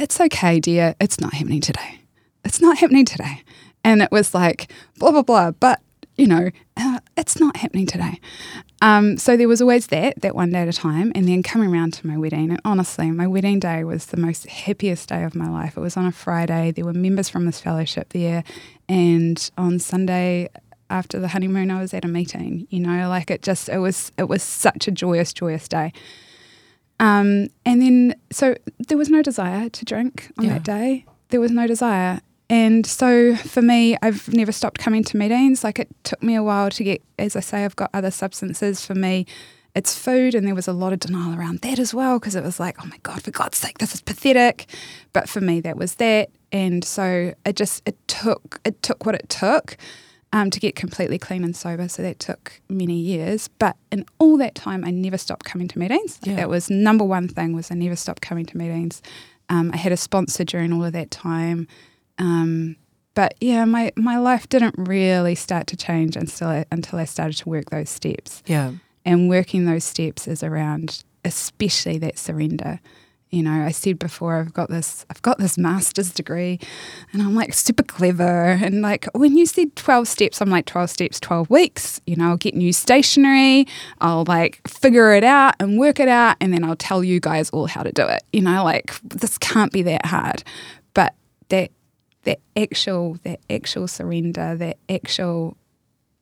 it's 0.01 0.19
okay, 0.19 0.59
dear. 0.61 0.95
It's 0.99 1.21
not 1.21 1.35
happening 1.35 1.61
today. 1.61 2.01
It's 2.45 2.61
not 2.61 2.79
happening 2.79 3.05
today. 3.05 3.43
And 3.85 4.01
it 4.01 4.11
was 4.11 4.35
like, 4.35 4.73
blah, 4.99 5.11
blah, 5.11 5.23
blah. 5.23 5.51
But, 5.51 5.81
you 6.17 6.27
know, 6.27 6.51
uh, 6.77 7.01
it's 7.19 7.39
not 7.39 7.59
happening 7.59 7.87
today. 7.87 8.19
Um, 8.81 9.19
so 9.19 9.37
there 9.37 9.47
was 9.47 9.61
always 9.61 9.89
that, 9.89 10.23
that 10.23 10.35
one 10.35 10.51
day 10.53 10.61
at 10.61 10.69
a 10.69 10.73
time. 10.73 11.13
And 11.15 11.29
then 11.29 11.43
coming 11.43 11.71
around 11.71 11.93
to 11.95 12.07
my 12.07 12.17
wedding. 12.17 12.51
And 12.51 12.61
honestly, 12.65 13.11
my 13.11 13.27
wedding 13.27 13.61
day 13.61 13.85
was 13.85 14.07
the 14.07 14.17
most 14.17 14.47
happiest 14.47 15.11
day 15.11 15.23
of 15.23 15.35
my 15.35 15.49
life. 15.51 15.77
It 15.77 15.81
was 15.81 15.99
on 15.99 16.07
a 16.07 16.13
Friday. 16.13 16.71
There 16.71 16.87
were 16.87 16.95
members 16.95 17.29
from 17.29 17.45
this 17.45 17.61
fellowship 17.61 18.09
there. 18.11 18.43
And 18.89 19.51
on 19.59 19.79
Sunday, 19.79 20.49
after 20.89 21.21
the 21.21 21.29
honeymoon, 21.29 21.71
I 21.71 21.79
was 21.79 21.93
at 21.93 22.07
a 22.07 22.09
meeting. 22.09 22.67
You 22.71 22.81
know, 22.81 23.07
like 23.11 23.31
it 23.31 23.43
just, 23.43 23.69
it 23.69 23.79
was, 23.79 24.13
it 24.17 24.29
was 24.29 24.43
such 24.43 24.89
a 24.89 24.91
joyous, 24.91 25.35
joyous 25.35 25.69
day. 25.69 25.93
Um, 27.01 27.49
and 27.67 27.83
then, 27.83 28.15
so 28.31 28.55
there 28.89 28.99
was 28.99 29.09
no 29.09 29.23
desire 29.23 29.69
to 29.69 29.85
drink 29.85 30.31
on 30.39 30.45
Yeah. 30.45 30.53
that 30.55 30.63
day. 30.63 31.05
There 31.31 31.41
was 31.41 31.51
no 31.51 31.67
desire. 31.67 32.21
And 32.49 32.85
so 32.85 33.37
for 33.37 33.63
me, 33.63 33.97
I've 34.03 34.33
never 34.33 34.53
stopped 34.53 34.79
coming 34.81 35.03
to 35.05 35.17
meetings. 35.17 35.65
Like 35.65 35.79
it 35.79 35.89
took 36.05 36.23
me 36.23 36.35
a 36.35 36.43
while 36.43 36.71
to 36.71 36.85
get, 36.85 37.01
as 37.19 37.37
I 37.37 37.41
say, 37.41 37.65
I've 37.65 37.77
got 37.77 37.91
other 37.95 38.11
substances. 38.11 38.85
For 38.85 38.95
me, 38.95 39.25
it's 39.75 39.97
food. 39.97 40.35
And 40.35 40.47
there 40.47 40.55
was 40.55 40.67
a 40.69 40.73
lot 40.73 40.93
of 40.93 40.99
denial 40.99 41.39
around 41.39 41.61
that 41.61 41.79
as 41.79 41.95
well 41.95 42.19
because 42.19 42.35
it 42.35 42.43
was 42.45 42.59
like, 42.61 42.77
oh 42.83 42.87
my 42.87 42.99
God, 43.03 43.23
for 43.23 43.31
God's 43.31 43.57
sake, 43.57 43.79
this 43.79 43.95
is 43.95 44.01
pathetic. 44.03 44.67
But 45.13 45.29
for 45.29 45.41
me, 45.41 45.61
that 45.61 45.77
was 45.77 45.95
that. 45.97 46.31
And 46.53 46.85
so 46.85 47.33
it 47.47 47.55
just, 47.57 47.83
it 47.87 47.97
took, 48.09 48.61
it 48.65 48.83
took 48.83 49.07
what 49.07 49.15
it 49.15 49.29
took 49.29 49.77
um, 50.33 50.51
to 50.51 50.61
get 50.61 50.77
completely 50.77 51.19
clean 51.19 51.45
and 51.45 51.57
sober. 51.57 51.89
So 51.89 52.03
that 52.03 52.19
took 52.19 52.61
many 52.69 52.95
years. 52.95 53.49
But 53.59 53.77
in 53.91 54.05
all 54.19 54.37
that 54.39 54.55
time, 54.55 54.85
I 54.85 54.91
never 54.91 55.19
stopped 55.19 55.45
coming 55.45 55.69
to 55.69 55.79
meetings. 55.79 56.19
Yeah. 56.23 56.37
That 56.37 56.49
was 56.49 56.71
number 56.71 57.05
one 57.05 57.29
thing 57.29 57.55
was 57.55 57.71
I 57.71 57.75
never 57.75 57.97
stopped 57.97 58.23
coming 58.23 58.47
to 58.47 58.57
meetings. 58.57 59.03
Um, 59.49 59.71
I 59.75 59.77
had 59.77 59.93
a 59.93 59.97
sponsor 59.97 60.45
during 60.45 60.73
all 60.73 60.85
of 60.85 60.93
that 60.93 61.11
time. 61.11 61.67
Um, 62.19 62.77
but 63.15 63.35
yeah, 63.41 63.65
my, 63.65 63.93
my 63.97 64.19
life 64.19 64.49
didn't 64.49 64.77
really 64.79 65.35
start 65.35 65.67
to 65.69 65.77
change 65.77 66.17
until 66.17 66.49
I, 66.49 66.65
until 66.71 66.99
I 66.99 67.05
started 67.05 67.37
to 67.39 67.49
work 67.49 67.71
those 67.71 67.91
steps. 67.91 68.43
Yeah. 68.47 68.73
And 69.05 69.29
working 69.29 69.65
those 69.65 69.85
steps 69.85 70.29
is 70.29 70.43
around 70.43 71.03
especially 71.25 71.99
that 71.99 72.19
surrender. 72.19 72.81
You 73.31 73.45
know, 73.45 73.65
I 73.65 73.71
said 73.71 73.99
before 73.99 74.37
I've 74.37 74.53
got 74.53 74.71
this 74.71 75.07
I've 75.09 75.23
got 75.23 75.39
this 75.39 75.57
master's 75.57 76.11
degree 76.11 76.59
and 77.13 77.23
I'm 77.23 77.35
like 77.35 77.55
super 77.55 77.85
clever 77.85 78.51
and 78.51 78.83
like 78.83 79.07
when 79.15 79.37
you 79.37 79.47
said 79.47 79.77
12 79.77 80.09
steps 80.09 80.43
I'm 80.43 80.51
like 80.51 80.67
12 80.67 80.91
steps 80.91 81.21
12 81.21 81.49
weeks 81.49 82.01
you 82.07 82.17
know 82.17 82.31
I'll 82.31 82.37
get 82.37 82.55
new 82.55 82.73
stationery 82.73 83.67
I'll 84.01 84.25
like 84.27 84.61
figure 84.67 85.13
it 85.13 85.23
out 85.23 85.55
and 85.61 85.79
work 85.79 86.01
it 86.01 86.09
out 86.09 86.37
and 86.41 86.53
then 86.53 86.65
I'll 86.65 86.75
tell 86.75 87.05
you 87.05 87.21
guys 87.21 87.51
all 87.51 87.67
how 87.67 87.85
to 87.85 87.93
do 87.93 88.05
it 88.07 88.25
you 88.33 88.43
know 88.43 88.65
like 88.65 89.01
this 89.03 89.39
can't 89.39 89.73
be 89.73 89.83
that 89.83 90.07
hard. 90.07 90.43
But 90.95 91.15
that 91.49 91.71
that 92.25 92.41
actual 92.57 93.17
that 93.23 93.41
actual 93.49 93.89
surrender 93.89 94.57
that 94.57 94.79
actual 94.89 95.57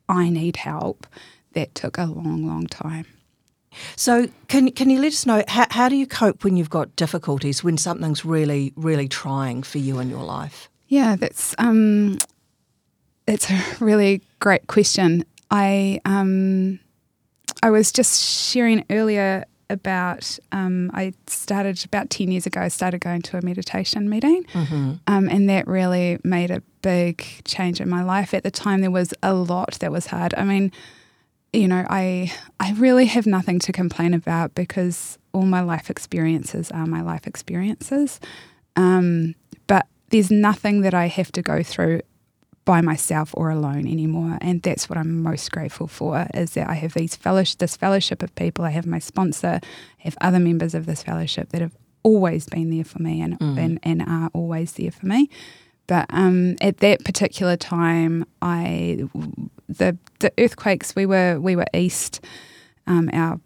I 0.09 0.29
need 0.31 0.57
help 0.57 1.07
that 1.53 1.75
took 1.75 1.99
a 1.99 2.05
long 2.05 2.47
long 2.47 2.67
time 2.67 3.07
So, 3.97 4.29
can 4.49 4.71
can 4.73 4.91
you 4.91 5.01
let 5.01 5.13
us 5.13 5.27
know 5.27 5.43
how, 5.49 5.67
how 5.71 5.89
do 5.89 5.97
you 5.97 6.07
cope 6.07 6.45
when 6.45 6.57
you've 6.57 6.71
got 6.71 6.95
difficulties 6.97 7.63
when 7.65 7.79
something's 7.79 8.25
really 8.25 8.73
really 8.77 9.09
trying 9.09 9.63
for 9.63 9.79
you 9.79 9.99
in 9.99 10.11
your 10.11 10.25
life? 10.25 10.69
Yeah, 10.89 11.17
that's 11.17 11.55
um, 11.59 12.19
it's 13.27 13.51
a 13.51 13.61
really 13.81 14.23
great 14.41 14.67
question. 14.67 15.25
I 15.51 16.01
um, 16.05 16.81
I 17.63 17.71
was 17.71 17.93
just 17.93 18.23
sharing 18.25 18.85
earlier 18.91 19.45
about 19.71 20.39
um, 20.53 20.91
I 20.95 21.13
started 21.27 21.85
about 21.85 22.11
ten 22.11 22.31
years 22.31 22.47
ago. 22.47 22.61
I 22.61 22.69
started 22.69 23.01
going 23.01 23.23
to 23.23 23.37
a 23.37 23.43
meditation 23.43 24.09
meeting, 24.09 24.47
um, 25.07 25.29
and 25.29 25.49
that 25.51 25.67
really 25.67 26.19
made 26.25 26.51
a 26.51 26.63
big 26.83 27.25
change 27.45 27.81
in 27.81 27.89
my 27.89 28.03
life. 28.03 28.33
At 28.33 28.45
the 28.45 28.51
time, 28.51 28.81
there 28.81 28.91
was 28.91 29.13
a 29.23 29.35
lot 29.35 29.79
that 29.81 29.93
was 29.93 30.07
hard. 30.07 30.35
I 30.37 30.45
mean, 30.45 30.73
you 31.53 31.69
know, 31.69 31.85
I 31.89 32.33
I 32.61 32.73
really 32.75 33.07
have 33.07 33.27
nothing 33.27 33.59
to 33.61 33.73
complain 33.73 34.15
about 34.15 34.55
because 34.55 35.19
all 35.33 35.43
my 35.47 35.61
life 35.61 35.91
experiences 35.91 36.71
are 36.71 36.87
my 36.87 37.01
life 37.01 37.27
experiences. 37.27 38.21
Um, 38.77 39.35
but 39.67 39.87
there's 40.11 40.31
nothing 40.31 40.83
that 40.83 40.95
I 40.95 41.07
have 41.07 41.33
to 41.33 41.43
go 41.43 41.63
through 41.63 42.03
by 42.65 42.83
myself 42.83 43.31
or 43.35 43.51
alone 43.51 43.87
anymore, 43.87 44.37
and 44.43 44.63
that's 44.63 44.91
what 44.91 44.99
I'm 44.99 45.23
most 45.23 45.51
grateful 45.51 45.87
for. 45.87 46.27
Is 46.35 46.53
that 46.53 46.69
I 46.69 46.75
have 46.75 46.93
these 46.95 47.17
fellowship, 47.17 47.59
this 47.59 47.77
fellowship 47.77 48.23
of 48.23 48.35
people. 48.35 48.65
I 48.65 48.71
have 48.71 48.87
my 48.87 48.99
sponsor, 48.99 49.61
I 49.63 50.03
have 50.03 50.19
other 50.21 50.39
members 50.39 50.75
of 50.75 50.85
this 50.85 51.03
fellowship 51.03 51.49
that 51.51 51.63
have 51.63 51.77
always 52.03 52.47
been 52.47 52.71
there 52.71 52.85
for 52.85 53.03
me 53.03 53.23
and 53.23 53.39
and, 53.59 53.81
and 53.83 54.03
are 54.03 54.31
always 54.35 54.73
there 54.73 54.91
for 54.91 55.07
me. 55.07 55.31
But 55.87 56.05
um, 56.11 56.57
at 56.61 56.79
that 56.79 57.05
particular 57.07 57.57
time, 57.57 58.27
I 58.43 59.09
the 59.69 59.97
the 60.21 60.33
earthquakes 60.39 60.97
we 60.97 61.07
were 61.07 61.39
we 61.41 61.57
were 61.57 61.67
east. 61.75 62.25
Um, 62.87 63.11
our 63.13 63.41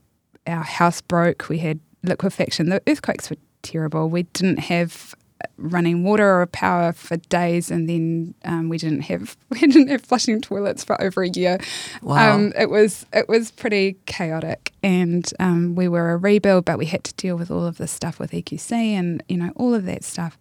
our 0.46 0.62
house 0.62 1.00
broke. 1.00 1.48
We 1.48 1.58
had 1.58 1.80
liquefaction. 2.02 2.68
The 2.68 2.82
earthquakes 2.86 3.30
were 3.30 3.36
terrible. 3.62 4.08
We 4.08 4.24
didn't 4.24 4.58
have 4.58 5.14
running 5.56 6.04
water 6.04 6.40
or 6.40 6.46
power 6.46 6.92
for 6.92 7.16
days, 7.16 7.70
and 7.70 7.88
then 7.88 8.34
um, 8.44 8.68
we 8.68 8.78
didn't 8.78 9.02
have 9.02 9.36
we 9.50 9.58
didn't 9.60 9.88
have 9.88 10.02
flushing 10.02 10.40
toilets 10.40 10.84
for 10.84 11.00
over 11.02 11.22
a 11.22 11.28
year. 11.28 11.58
Wow. 12.02 12.34
Um, 12.34 12.52
it 12.58 12.70
was 12.70 13.06
it 13.12 13.28
was 13.28 13.50
pretty 13.50 13.96
chaotic, 14.06 14.72
and 14.82 15.30
um, 15.40 15.74
we 15.74 15.88
were 15.88 16.12
a 16.12 16.16
rebuild, 16.16 16.64
but 16.64 16.78
we 16.78 16.86
had 16.86 17.04
to 17.04 17.14
deal 17.14 17.36
with 17.36 17.50
all 17.50 17.66
of 17.66 17.78
this 17.78 17.92
stuff 17.92 18.18
with 18.18 18.32
EQC 18.32 18.72
and 18.72 19.22
you 19.28 19.36
know 19.36 19.52
all 19.56 19.74
of 19.74 19.84
that 19.86 20.04
stuff. 20.04 20.38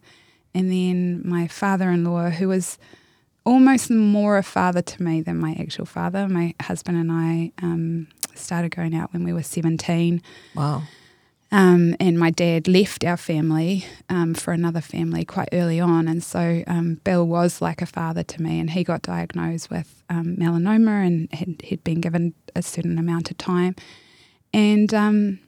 And 0.54 0.70
then 0.70 1.22
my 1.24 1.48
father-in-law, 1.48 2.30
who 2.30 2.48
was 2.48 2.76
almost 3.44 3.90
more 3.90 4.38
a 4.38 4.42
father 4.42 4.82
to 4.82 5.02
me 5.02 5.20
than 5.22 5.38
my 5.38 5.56
actual 5.58 5.86
father, 5.86 6.28
my 6.28 6.54
husband 6.60 6.98
and 6.98 7.10
I 7.12 7.52
um, 7.62 8.08
started 8.34 8.74
going 8.74 8.94
out 8.94 9.12
when 9.12 9.24
we 9.24 9.32
were 9.32 9.42
seventeen. 9.42 10.22
Wow. 10.54 10.82
Um, 11.54 11.94
and 12.00 12.18
my 12.18 12.30
dad 12.30 12.66
left 12.66 13.04
our 13.04 13.18
family 13.18 13.84
um, 14.08 14.32
for 14.32 14.54
another 14.54 14.80
family 14.80 15.22
quite 15.26 15.50
early 15.52 15.78
on. 15.80 16.08
And 16.08 16.24
so 16.24 16.62
um, 16.66 16.94
Bill 17.04 17.26
was 17.26 17.60
like 17.60 17.82
a 17.82 17.86
father 17.86 18.22
to 18.22 18.40
me, 18.42 18.58
and 18.58 18.70
he 18.70 18.82
got 18.84 19.02
diagnosed 19.02 19.70
with 19.70 20.02
um, 20.08 20.36
melanoma 20.36 21.06
and 21.06 21.30
had, 21.34 21.60
he'd 21.62 21.84
been 21.84 22.00
given 22.00 22.32
a 22.56 22.62
certain 22.62 22.96
amount 22.98 23.30
of 23.30 23.36
time. 23.36 23.76
And 24.54 24.94
um, 24.94 25.40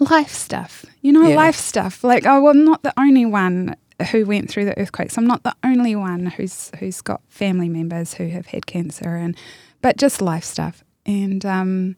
life 0.00 0.32
stuff, 0.32 0.86
you 1.02 1.12
know, 1.12 1.28
Yeah. 1.28 1.36
life 1.36 1.56
stuff. 1.56 2.02
Like, 2.02 2.24
oh, 2.24 2.40
well, 2.40 2.52
I'm 2.54 2.64
not 2.64 2.82
the 2.82 2.94
only 2.98 3.26
one 3.26 3.76
who 4.10 4.26
went 4.26 4.50
through 4.50 4.66
the 4.66 4.78
earthquakes. 4.78 5.16
I'm 5.16 5.26
not 5.26 5.42
the 5.42 5.54
only 5.64 5.96
one 5.96 6.26
who's 6.26 6.70
who's 6.78 7.00
got 7.00 7.22
family 7.28 7.68
members 7.68 8.14
who 8.14 8.28
have 8.28 8.46
had 8.46 8.66
cancer, 8.66 9.16
and 9.16 9.36
but 9.82 9.96
just 9.96 10.20
life 10.20 10.44
stuff. 10.44 10.84
And 11.04 11.44
um, 11.46 11.96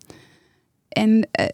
and 0.93 1.27
uh, 1.39 1.49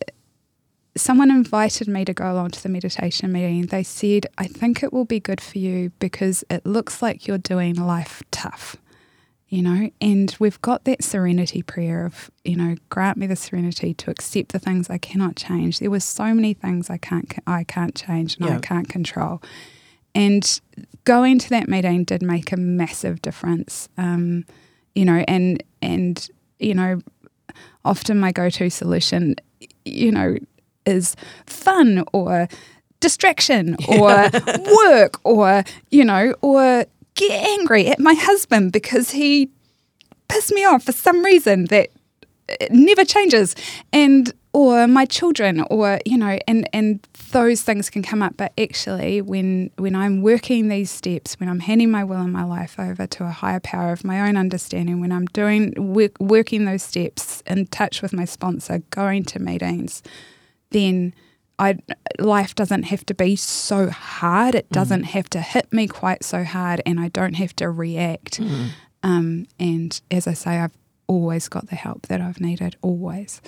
someone 0.96 1.30
invited 1.30 1.88
me 1.88 2.04
to 2.04 2.12
go 2.12 2.32
along 2.32 2.50
to 2.52 2.62
the 2.62 2.68
meditation 2.68 3.32
meeting. 3.32 3.66
They 3.66 3.82
said, 3.82 4.26
I 4.38 4.46
think 4.46 4.82
it 4.82 4.92
will 4.92 5.04
be 5.04 5.20
good 5.20 5.40
for 5.40 5.58
you 5.58 5.90
because 5.98 6.44
it 6.50 6.64
looks 6.64 7.02
like 7.02 7.26
you're 7.26 7.38
doing 7.38 7.74
life 7.74 8.22
tough, 8.30 8.76
you 9.48 9.62
know, 9.62 9.90
and 10.00 10.34
we've 10.38 10.60
got 10.62 10.84
that 10.84 11.02
serenity 11.02 11.62
prayer 11.62 12.06
of, 12.06 12.30
you 12.44 12.56
know, 12.56 12.76
grant 12.90 13.18
me 13.18 13.26
the 13.26 13.36
serenity 13.36 13.94
to 13.94 14.10
accept 14.10 14.52
the 14.52 14.58
things 14.58 14.88
I 14.88 14.98
cannot 14.98 15.36
change. 15.36 15.78
There 15.80 15.90
were 15.90 16.00
so 16.00 16.32
many 16.34 16.54
things 16.54 16.90
I 16.90 16.98
can't, 16.98 17.32
I 17.46 17.64
can't 17.64 17.94
change 17.94 18.36
and 18.36 18.46
Yeah. 18.46 18.56
I 18.56 18.60
can't 18.60 18.88
control. 18.88 19.42
And 20.14 20.60
going 21.04 21.38
to 21.40 21.50
that 21.50 21.68
meeting 21.68 22.04
did 22.04 22.22
make 22.22 22.52
a 22.52 22.56
massive 22.56 23.20
difference, 23.22 23.88
um, 23.98 24.44
you 24.94 25.04
know, 25.04 25.24
and, 25.26 25.62
and, 25.82 26.28
you 26.58 26.74
know, 26.74 27.00
often 27.84 28.18
my 28.18 28.32
go-to 28.32 28.70
solution, 28.70 29.36
you 29.84 30.12
know, 30.12 30.36
is 30.86 31.16
fun 31.46 32.04
or 32.12 32.48
distraction 33.00 33.76
or 33.86 34.30
work 34.86 35.20
or 35.24 35.62
you 35.90 36.02
know 36.02 36.34
or 36.40 36.86
get 37.14 37.30
angry 37.30 37.88
at 37.88 38.00
my 38.00 38.14
husband 38.14 38.72
because 38.72 39.10
he 39.10 39.50
pissed 40.28 40.52
me 40.52 40.64
off 40.64 40.84
for 40.84 40.92
some 40.92 41.22
reason 41.22 41.66
that 41.66 41.90
it 42.48 42.72
never 42.72 43.04
changes. 43.04 43.54
And 43.92 44.32
or 44.54 44.86
my 44.86 45.04
children 45.04 45.60
or 45.68 45.98
you 46.06 46.16
know 46.16 46.38
and 46.46 46.66
and 46.72 47.06
those 47.32 47.62
things 47.62 47.90
can 47.90 48.02
come 48.02 48.22
up 48.22 48.36
but 48.36 48.52
actually 48.58 49.20
when 49.20 49.68
when 49.76 49.94
I'm 49.94 50.22
working 50.22 50.68
these 50.68 50.90
steps 50.90 51.34
when 51.40 51.48
I'm 51.48 51.60
handing 51.60 51.90
my 51.90 52.04
will 52.04 52.20
and 52.20 52.32
my 52.32 52.44
life 52.44 52.78
over 52.78 53.06
to 53.06 53.24
a 53.24 53.30
higher 53.30 53.60
power 53.60 53.92
of 53.92 54.04
my 54.04 54.26
own 54.26 54.36
understanding 54.36 55.00
when 55.00 55.12
I'm 55.12 55.26
doing 55.26 55.74
work, 55.76 56.12
working 56.20 56.64
those 56.64 56.84
steps 56.84 57.42
in 57.46 57.66
touch 57.66 58.00
with 58.00 58.12
my 58.12 58.24
sponsor 58.24 58.78
going 58.90 59.24
to 59.24 59.40
meetings 59.40 60.02
then 60.70 61.12
I 61.58 61.78
life 62.18 62.54
doesn't 62.54 62.84
have 62.84 63.06
to 63.06 63.14
be 63.14 63.36
so 63.36 63.88
hard. 63.88 64.56
It 64.56 64.68
doesn't 64.70 65.04
have 65.04 65.30
to 65.30 65.40
hit 65.40 65.72
me 65.72 65.86
quite 65.86 66.24
so 66.24 66.42
hard, 66.42 66.82
and 66.84 66.98
I 66.98 67.06
don't 67.10 67.34
have 67.34 67.54
to 67.56 67.70
react. 67.70 68.40
Um, 69.04 69.46
and 69.60 70.00
as 70.10 70.26
I 70.26 70.32
say, 70.32 70.58
I've 70.58 70.76
always 71.06 71.48
got 71.48 71.68
the 71.68 71.76
help 71.76 72.08
that 72.08 72.20
I've 72.20 72.40
needed. 72.40 72.74
Always. 72.82 73.40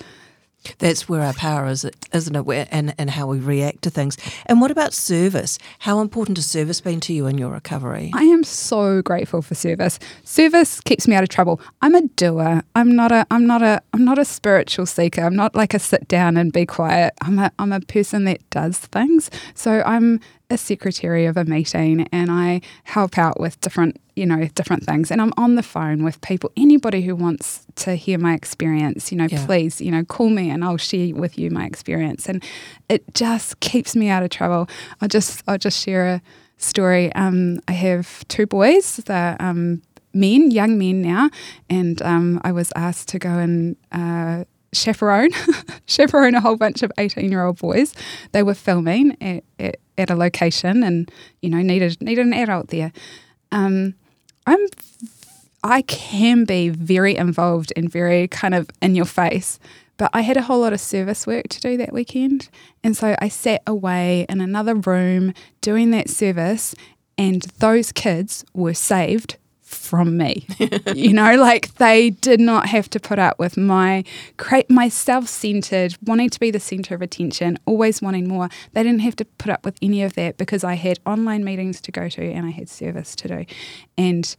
That's 0.79 1.07
where 1.09 1.21
our 1.21 1.33
power 1.33 1.67
is, 1.67 1.85
isn't 2.13 2.35
it? 2.35 2.67
And, 2.71 2.93
and 2.97 3.09
how 3.09 3.27
we 3.27 3.39
react 3.39 3.81
to 3.83 3.89
things. 3.89 4.17
And 4.45 4.61
what 4.61 4.71
about 4.71 4.93
service? 4.93 5.59
How 5.79 6.01
important 6.01 6.37
has 6.37 6.45
service 6.45 6.81
been 6.81 6.99
to 7.01 7.13
you 7.13 7.27
in 7.27 7.37
your 7.37 7.51
recovery? 7.51 8.11
I 8.13 8.23
am 8.23 8.43
so 8.43 9.01
grateful 9.01 9.41
for 9.41 9.55
service. 9.55 9.99
Service 10.23 10.81
keeps 10.81 11.07
me 11.07 11.15
out 11.15 11.23
of 11.23 11.29
trouble. 11.29 11.61
I'm 11.81 11.95
a 11.95 12.01
doer. 12.01 12.63
I'm 12.75 12.95
not 12.95 13.11
a 13.11 13.25
I'm 13.31 13.45
not 13.45 13.61
a 13.61 13.81
I'm 13.93 14.05
not 14.05 14.17
a 14.17 14.25
spiritual 14.25 14.85
seeker. 14.85 15.21
I'm 15.21 15.35
not 15.35 15.55
like 15.55 15.73
a 15.73 15.79
sit 15.79 16.07
down 16.07 16.37
and 16.37 16.51
be 16.51 16.65
quiet. 16.65 17.13
I'm 17.21 17.39
a 17.39 17.51
I'm 17.59 17.71
a 17.71 17.81
person 17.81 18.25
that 18.25 18.47
does 18.49 18.77
things. 18.77 19.29
So 19.53 19.81
I'm 19.85 20.19
a 20.49 20.57
secretary 20.57 21.25
of 21.25 21.35
a 21.35 21.43
meeting 21.43 22.07
and 22.11 22.31
I 22.31 22.61
help 22.85 23.17
out 23.17 23.39
with 23.39 23.59
different, 23.59 23.99
you 24.15 24.25
know, 24.25 24.45
different 24.55 24.85
things. 24.85 25.11
And 25.11 25.21
I'm 25.21 25.33
on 25.35 25.55
the 25.55 25.63
phone 25.63 26.03
with 26.03 26.21
people. 26.21 26.51
Anybody 26.55 27.01
who 27.01 27.15
wants 27.15 27.65
to 27.77 27.95
hear 27.95 28.17
my 28.17 28.33
experience, 28.33 29.11
you 29.11 29.17
know, 29.17 29.27
Yeah. 29.29 29.45
please, 29.45 29.81
you 29.81 29.91
know, 29.91 30.05
call 30.05 30.29
me 30.29 30.49
and 30.49 30.63
I'll 30.63 30.77
share 30.77 31.13
with 31.13 31.37
you 31.37 31.51
my 31.51 31.65
experience. 31.65 32.27
And 32.29 32.41
it 32.87 33.03
just 33.13 33.59
keeps 33.59 33.95
me 33.95 34.07
out 34.09 34.23
of 34.23 34.29
trouble. 34.29 34.69
I'll 35.01 35.09
just 35.09 35.43
I'll 35.47 35.57
just 35.57 35.83
share 35.83 36.07
a 36.07 36.21
story. 36.57 37.13
Um, 37.13 37.59
I 37.67 37.73
have 37.73 38.25
two 38.29 38.45
boys. 38.45 38.97
They're 38.97 39.35
um, 39.41 39.81
men, 40.13 40.49
young 40.51 40.77
men 40.77 41.01
now, 41.01 41.29
and 41.69 42.01
um, 42.01 42.39
I 42.43 42.51
was 42.53 42.71
asked 42.75 43.09
to 43.09 43.19
go 43.19 43.29
and 43.37 43.75
uh, 43.91 44.45
chaperone, 44.77 45.31
chaperone 45.85 46.35
a 46.35 46.41
whole 46.41 46.55
bunch 46.55 46.83
of 46.83 46.91
eighteen-year-old 46.97 47.57
boys. 47.57 47.93
They 48.31 48.43
were 48.43 48.53
filming 48.53 49.17
at, 49.21 49.43
at, 49.59 49.77
at 49.97 50.09
a 50.09 50.15
location, 50.15 50.83
and 50.83 51.11
you 51.41 51.49
know 51.49 51.61
needed 51.61 52.01
needed 52.01 52.25
an 52.25 52.33
adult 52.33 52.69
there. 52.69 52.91
Um, 53.51 53.95
I'm 54.45 54.65
I 55.63 55.81
can 55.81 56.45
be 56.45 56.69
very 56.69 57.15
involved 57.15 57.73
and 57.75 57.91
very 57.91 58.27
kind 58.27 58.55
of 58.55 58.69
in 58.81 58.95
your 58.95 59.05
face. 59.05 59.59
But 59.97 60.11
I 60.13 60.21
had 60.21 60.37
a 60.37 60.43
whole 60.43 60.61
lot 60.61 60.73
of 60.73 60.79
service 60.79 61.25
work 61.25 61.49
to 61.49 61.59
do 61.59 61.75
that 61.77 61.91
weekend. 61.91 62.49
And 62.83 62.95
so 62.95 63.15
I 63.19 63.29
sat 63.29 63.63
away 63.65 64.27
in 64.29 64.39
another 64.39 64.75
room 64.75 65.33
doing 65.59 65.89
that 65.91 66.09
service, 66.09 66.75
and 67.17 67.41
those 67.59 67.91
kids 67.91 68.45
were 68.53 68.75
saved 68.75 69.37
from 69.67 70.17
me. 70.17 70.47
you 70.95 71.13
know, 71.13 71.35
like 71.35 71.75
they 71.75 72.11
did 72.11 72.39
not 72.39 72.67
have 72.67 72.89
to 72.91 72.99
put 72.99 73.19
up 73.19 73.37
with 73.37 73.57
my 73.57 74.03
create 74.37 74.69
my 74.69 74.87
self-centered, 74.87 75.95
wanting 76.03 76.29
to 76.29 76.39
be 76.39 76.51
the 76.51 76.59
center 76.59 76.95
of 76.95 77.01
attention, 77.01 77.59
always 77.65 78.01
wanting 78.01 78.27
more. 78.27 78.49
They 78.73 78.83
didn't 78.83 79.01
have 79.01 79.15
to 79.17 79.25
put 79.25 79.51
up 79.51 79.65
with 79.65 79.77
any 79.81 80.03
of 80.03 80.13
that 80.13 80.37
because 80.37 80.63
I 80.63 80.75
had 80.75 80.99
online 81.05 81.43
meetings 81.43 81.81
to 81.81 81.91
go 81.91 82.07
to 82.09 82.31
and 82.31 82.45
I 82.45 82.51
had 82.51 82.69
service 82.69 83.15
to 83.17 83.27
do. 83.27 83.45
And 83.97 84.35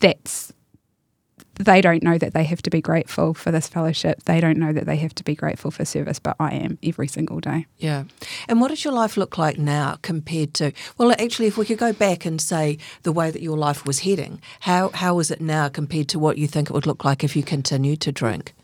that's 0.00 0.52
they 1.58 1.80
don't 1.80 2.02
know 2.02 2.18
that 2.18 2.34
they 2.34 2.44
have 2.44 2.62
to 2.62 2.70
be 2.70 2.80
grateful 2.80 3.34
for 3.34 3.50
this 3.50 3.68
fellowship. 3.68 4.22
They 4.24 4.40
don't 4.40 4.58
know 4.58 4.72
that 4.72 4.86
they 4.86 4.96
have 4.96 5.14
to 5.16 5.24
be 5.24 5.34
grateful 5.34 5.70
for 5.70 5.84
service, 5.84 6.18
but 6.18 6.36
I 6.38 6.54
am 6.54 6.78
every 6.82 7.08
single 7.08 7.40
day. 7.40 7.66
Yeah. 7.78 8.04
And 8.48 8.60
what 8.60 8.68
does 8.68 8.84
your 8.84 8.94
life 8.94 9.16
look 9.16 9.38
like 9.38 9.58
now 9.58 9.98
compared 10.02 10.54
to, 10.54 10.72
well, 10.96 11.10
actually, 11.12 11.48
if 11.48 11.58
we 11.58 11.66
could 11.66 11.78
go 11.78 11.92
back 11.92 12.24
and 12.24 12.40
say 12.40 12.78
the 13.02 13.12
way 13.12 13.30
that 13.30 13.42
your 13.42 13.56
life 13.56 13.84
was 13.84 14.00
heading, 14.00 14.40
how, 14.60 14.90
how 14.90 15.18
is 15.18 15.30
it 15.30 15.40
now 15.40 15.68
compared 15.68 16.08
to 16.10 16.18
what 16.18 16.38
you 16.38 16.46
think 16.46 16.70
it 16.70 16.72
would 16.72 16.86
look 16.86 17.04
like 17.04 17.24
if 17.24 17.34
you 17.34 17.42
continued 17.42 18.00
to 18.02 18.12
drink? 18.12 18.54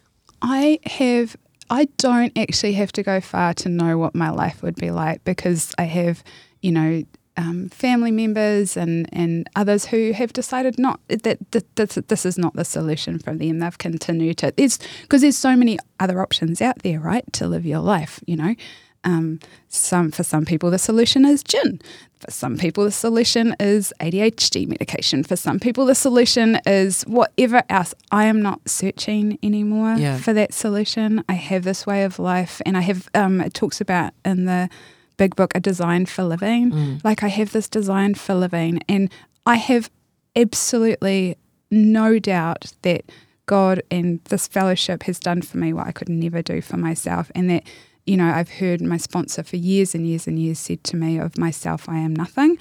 I 0.40 0.78
have 0.85 1.37
I 1.70 1.87
don't 1.96 2.37
actually 2.37 2.74
have 2.74 2.92
to 2.92 3.02
go 3.02 3.20
far 3.20 3.54
to 3.54 3.68
know 3.68 3.96
what 3.96 4.14
my 4.14 4.30
life 4.30 4.62
would 4.62 4.76
be 4.76 4.90
like 4.90 5.24
because 5.24 5.74
I 5.78 5.85
have, 5.85 6.22
you 6.61 6.70
know, 6.70 7.04
um, 7.37 7.68
family 7.70 8.11
members 8.12 8.77
and, 8.77 9.09
and 9.12 9.49
others 9.57 9.87
who 9.87 10.12
have 10.12 10.33
decided 10.33 10.79
not 10.79 11.01
that, 11.09 11.38
that 11.51 11.77
this, 11.77 11.94
this 12.07 12.25
is 12.27 12.38
not 12.38 12.55
the 12.55 12.64
solution 12.64 13.18
for 13.18 13.35
them. 13.35 13.59
They've 13.59 13.79
continued 13.79 14.38
to 14.38 14.53
there's 14.57 14.79
because 15.03 15.20
there's 15.23 15.38
so 15.38 15.57
many 15.57 15.79
other 15.99 16.20
options 16.23 16.62
out 16.62 16.81
there, 16.83 17.01
right, 17.01 17.25
to 17.35 17.47
live 17.49 17.66
your 17.66 17.81
life. 17.81 18.20
You 18.27 18.37
know, 18.37 18.55
um, 19.03 19.40
some 19.68 20.11
for 20.12 20.23
some 20.23 20.44
people 20.44 20.70
the 20.70 20.79
solution 20.79 21.25
is 21.25 21.42
gin. 21.42 21.81
For 22.20 22.31
some 22.31 22.57
people 22.57 22.85
the 22.85 22.90
solution 22.92 23.55
is 23.61 23.92
ADHD 24.01 24.66
medication. 24.66 25.25
For 25.25 25.37
some 25.37 25.59
people 25.61 25.85
the 25.87 25.94
solution 25.94 26.59
is 26.66 27.03
whatever 27.03 27.62
else. 27.68 27.94
I 28.12 28.25
am 28.27 28.40
not 28.40 28.61
searching 28.68 29.38
anymore 29.42 29.97
Yeah. 29.99 30.18
for 30.18 30.33
that 30.33 30.55
solution. 30.55 31.23
I 31.29 31.35
have 31.35 31.64
this 31.64 31.85
way 31.87 32.05
of 32.05 32.18
life, 32.18 32.62
and 32.64 32.77
I 32.77 32.81
have. 32.83 33.09
Um, 33.14 33.40
it 33.40 33.53
talks 33.55 33.81
about 33.81 34.12
in 34.25 34.44
the 34.47 34.70
big 35.16 35.37
book 35.37 35.53
a 35.55 35.61
design 35.61 36.07
for 36.07 36.24
living. 36.24 36.70
Mm. 36.70 37.05
Like 37.05 37.22
I 37.22 37.29
have 37.29 37.53
this 37.53 37.68
design 37.68 38.14
for 38.14 38.35
living, 38.35 38.81
and 38.88 39.11
I 39.46 39.57
have 39.57 39.90
absolutely 40.37 41.37
no 41.70 42.18
doubt 42.18 42.72
that 42.83 43.05
God 43.46 43.83
and 43.90 44.20
this 44.24 44.46
fellowship 44.46 45.05
has 45.05 45.18
done 45.18 45.42
for 45.42 45.59
me 45.59 45.72
what 45.72 45.87
I 45.87 45.92
could 45.92 46.09
never 46.09 46.42
do 46.42 46.61
for 46.61 46.77
myself, 46.77 47.31
and 47.35 47.50
that 47.50 47.64
you 48.07 48.16
know 48.16 48.31
I've 48.31 48.50
heard 48.50 48.81
my 48.81 48.96
sponsor 48.96 49.42
for 49.42 49.57
years 49.57 49.94
and 49.94 50.07
years 50.07 50.27
and 50.27 50.38
years 50.38 50.59
said 50.59 50.85
to 50.85 50.96
me 50.96 51.18
of 51.18 51.38
myself, 51.38 51.88
I 51.88 51.98
am 51.98 52.14
nothing. 52.14 52.59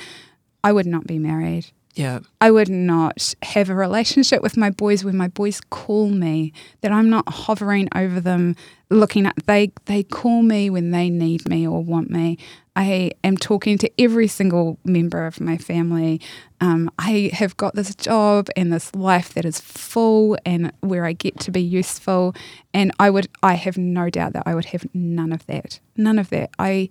I 0.63 0.71
would 0.71 0.87
not 0.87 1.05
be 1.05 1.19
married. 1.19 1.71
Yeah. 1.95 2.19
I 2.41 2.49
would 2.49 2.69
not 2.69 3.35
have 3.43 3.69
a 3.69 3.75
relationship 3.75 4.41
with 4.41 4.57
my 4.57 4.69
boys 4.69 5.03
where 5.03 5.13
my 5.13 5.27
boys 5.27 5.61
call 5.69 6.09
me, 6.09 6.53
that 6.81 6.91
I'm 6.91 7.09
not 7.09 7.29
hovering 7.29 7.87
over 7.93 8.19
them, 8.19 8.55
looking 8.93 9.25
at 9.25 9.35
they 9.45 9.71
they 9.85 10.03
call 10.03 10.43
me 10.43 10.69
when 10.69 10.91
they 10.91 11.09
need 11.09 11.47
me 11.47 11.67
or 11.67 11.83
want 11.83 12.09
me. 12.09 12.37
I 12.75 13.11
am 13.23 13.37
talking 13.37 13.77
to 13.79 13.91
every 14.01 14.27
single 14.27 14.79
member 14.83 15.27
of 15.27 15.39
my 15.39 15.57
family. 15.57 16.19
Um, 16.59 16.89
I 16.97 17.29
have 17.33 17.55
got 17.55 17.75
this 17.75 17.93
job 17.93 18.49
and 18.55 18.73
this 18.73 18.95
life 18.95 19.33
that 19.35 19.45
is 19.45 19.59
full 19.59 20.37
and 20.45 20.71
where 20.79 21.05
I 21.05 21.13
get 21.13 21.39
to 21.41 21.51
be 21.51 21.61
useful. 21.61 22.35
And 22.73 22.91
I 22.99 23.09
would 23.09 23.27
I 23.43 23.53
have 23.55 23.77
no 23.77 24.09
doubt 24.09 24.33
that 24.33 24.43
I 24.45 24.55
would 24.55 24.65
have 24.65 24.85
none 24.93 25.31
of 25.31 25.45
that. 25.47 25.79
None 25.95 26.17
of 26.17 26.29
that. 26.29 26.49
I 26.57 26.89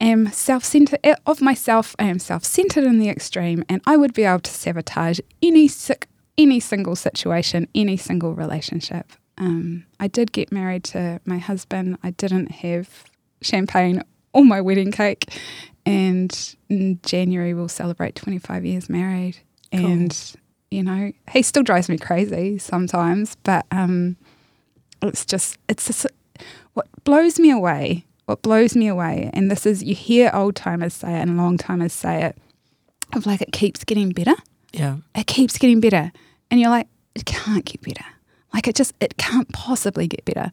am 0.00 0.26
self-centered 0.30 1.00
of 1.26 1.40
myself. 1.40 1.94
I 1.98 2.04
am 2.04 2.18
self-centered 2.18 2.84
in 2.84 2.98
the 2.98 3.08
extreme, 3.08 3.64
and 3.68 3.80
I 3.86 3.96
would 3.96 4.12
be 4.12 4.24
able 4.24 4.40
to 4.40 4.50
sabotage 4.50 5.20
any 5.40 5.68
sick, 5.68 6.08
any 6.36 6.60
single 6.60 6.96
situation, 6.96 7.68
any 7.74 7.96
single 7.96 8.34
relationship. 8.34 9.12
Um, 9.38 9.84
I 10.00 10.08
did 10.08 10.32
get 10.32 10.52
married 10.52 10.84
to 10.84 11.20
my 11.24 11.38
husband. 11.38 11.98
I 12.02 12.10
didn't 12.10 12.50
have 12.50 13.04
champagne 13.40 14.02
or 14.32 14.44
my 14.44 14.60
wedding 14.60 14.92
cake, 14.92 15.26
and 15.86 16.54
in 16.68 17.00
January 17.04 17.54
we'll 17.54 17.68
celebrate 17.68 18.14
25 18.14 18.64
years 18.64 18.88
married. 18.88 19.38
And 19.72 20.36
you 20.70 20.82
know, 20.82 21.12
he 21.30 21.42
still 21.42 21.62
drives 21.62 21.88
me 21.88 21.98
crazy 21.98 22.58
sometimes, 22.58 23.36
but 23.42 23.66
um, 23.70 24.16
it's 25.02 25.24
just 25.26 25.58
it's 25.68 25.86
just 25.86 26.06
what 26.74 26.86
blows 27.04 27.38
me 27.38 27.50
away 27.50 28.06
what 28.26 28.40
blows 28.40 28.76
me 28.76 28.86
away 28.86 29.28
and 29.34 29.50
this 29.50 29.66
is 29.66 29.82
you 29.82 29.94
hear 29.96 30.30
old 30.32 30.54
timers 30.54 30.94
say 30.94 31.12
it 31.18 31.22
and 31.22 31.36
long 31.36 31.58
timers 31.58 31.92
say 31.92 32.22
it 32.22 32.38
of 33.14 33.26
like 33.26 33.42
it 33.42 33.50
keeps 33.52 33.82
getting 33.84 34.10
better 34.10 34.34
Yeah. 34.72 34.98
it 35.14 35.26
keeps 35.26 35.58
getting 35.58 35.80
better 35.80 36.12
and 36.50 36.60
you're 36.60 36.70
like 36.70 36.86
it 37.16 37.26
can't 37.26 37.64
get 37.64 37.82
better 37.82 38.04
like 38.52 38.68
it 38.68 38.74
just 38.74 38.94
it 39.00 39.16
can't 39.16 39.52
possibly 39.52 40.06
get 40.06 40.24
better 40.24 40.52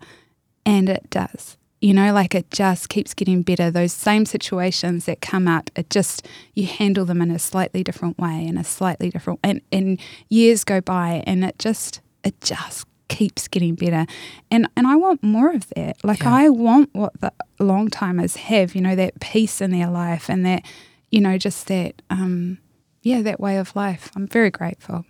and 0.65 0.89
it 0.89 1.09
does 1.09 1.57
you 1.81 1.93
know, 1.93 2.13
like 2.13 2.35
it 2.35 2.51
just 2.51 2.89
keeps 2.89 3.13
getting 3.13 3.41
better. 3.41 3.71
Those 3.71 3.93
same 3.93 4.25
situations 4.25 5.05
that 5.05 5.21
come 5.21 5.47
up, 5.47 5.69
it 5.75 5.89
just, 5.89 6.27
you 6.53 6.65
handle 6.65 7.05
them 7.05 7.21
in 7.21 7.31
a 7.31 7.39
slightly 7.39 7.83
different 7.83 8.17
way, 8.19 8.45
in 8.45 8.57
a 8.57 8.63
slightly 8.63 9.09
different, 9.09 9.39
and, 9.43 9.62
and 9.71 9.99
years 10.27 10.63
go 10.63 10.81
by 10.81 11.23
and 11.25 11.43
it 11.45 11.57
just, 11.57 12.01
it 12.23 12.39
just 12.41 12.85
keeps 13.07 13.47
getting 13.47 13.75
better. 13.75 14.05
And, 14.51 14.67
and 14.75 14.88
I 14.88 14.95
want 14.97 15.23
more 15.23 15.53
of 15.53 15.69
that. 15.69 16.03
Like 16.03 16.19
Yeah. 16.19 16.35
I 16.35 16.49
want 16.49 16.89
what 16.93 17.19
the 17.21 17.31
long 17.59 17.89
timers 17.89 18.35
have, 18.35 18.75
you 18.75 18.81
know, 18.81 18.95
that 18.95 19.19
peace 19.21 19.62
in 19.62 19.71
their 19.71 19.89
life 19.89 20.29
and 20.29 20.45
that, 20.45 20.63
you 21.12 21.21
know, 21.21 21.38
just 21.38 21.67
that, 21.67 22.01
um, 22.09 22.57
yeah, 23.03 23.21
that 23.21 23.39
way 23.39 23.57
of 23.57 23.75
life. 23.75 24.12
I'm 24.15 24.27
very 24.27 24.51
grateful. 24.51 25.05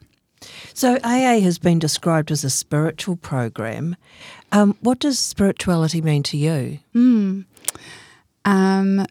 So 0.74 0.98
AA 1.04 1.40
has 1.40 1.60
been 1.60 1.80
described 1.80 2.32
as 2.32 2.44
a 2.44 2.50
spiritual 2.50 3.18
program. 3.18 3.96
Um, 4.52 4.78
what 4.82 5.00
does 5.00 5.20
spirituality 5.20 6.02
mean 6.02 6.24
to 6.24 6.38
you? 6.38 6.80
Um, 8.46 9.06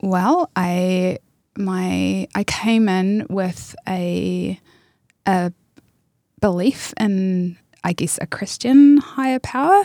well, 0.00 0.50
I 0.56 1.18
my 1.56 2.28
I 2.34 2.44
came 2.44 2.88
in 2.88 3.26
with 3.28 3.74
a 3.88 4.58
a 5.26 5.52
belief 6.40 6.94
in 6.98 7.58
I 7.84 7.92
guess 7.92 8.18
a 8.20 8.26
Christian 8.26 8.96
higher 8.98 9.38
power, 9.38 9.84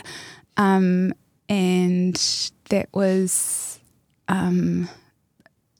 um, 0.56 1.12
and 1.48 2.14
that 2.70 2.88
was 2.92 3.80
um, 4.28 4.88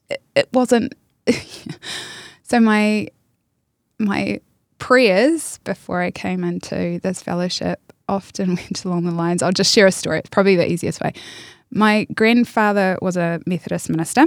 it, 0.09 0.21
it 0.35 0.49
wasn't. 0.53 0.93
so 2.43 2.59
my 2.59 3.07
my 3.99 4.39
prayers 4.77 5.59
before 5.63 6.01
I 6.01 6.11
came 6.11 6.43
into 6.43 6.99
this 6.99 7.21
fellowship 7.21 7.79
often 8.07 8.49
went 8.55 8.85
along 8.85 9.03
the 9.05 9.11
lines. 9.11 9.41
I'll 9.41 9.51
just 9.51 9.73
share 9.73 9.87
a 9.87 9.91
story. 9.91 10.19
It's 10.19 10.29
probably 10.29 10.55
the 10.55 10.69
easiest 10.69 11.01
way. 11.01 11.13
My 11.71 12.05
grandfather 12.13 12.97
was 13.01 13.17
a 13.17 13.41
Methodist 13.45 13.89
minister, 13.89 14.25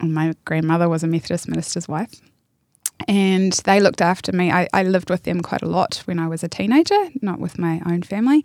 and 0.00 0.14
my 0.14 0.34
grandmother 0.44 0.88
was 0.88 1.02
a 1.02 1.06
Methodist 1.06 1.48
minister's 1.48 1.88
wife. 1.88 2.20
And 3.08 3.52
they 3.64 3.80
looked 3.80 4.00
after 4.00 4.32
me. 4.32 4.50
I, 4.50 4.68
I 4.72 4.82
lived 4.84 5.10
with 5.10 5.24
them 5.24 5.40
quite 5.40 5.62
a 5.62 5.68
lot 5.68 6.02
when 6.04 6.18
I 6.18 6.28
was 6.28 6.44
a 6.44 6.48
teenager, 6.48 7.08
not 7.20 7.40
with 7.40 7.58
my 7.58 7.80
own 7.86 8.02
family, 8.02 8.44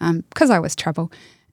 because 0.00 0.50
I 0.50 0.58
was 0.58 0.74
trouble. 0.74 1.12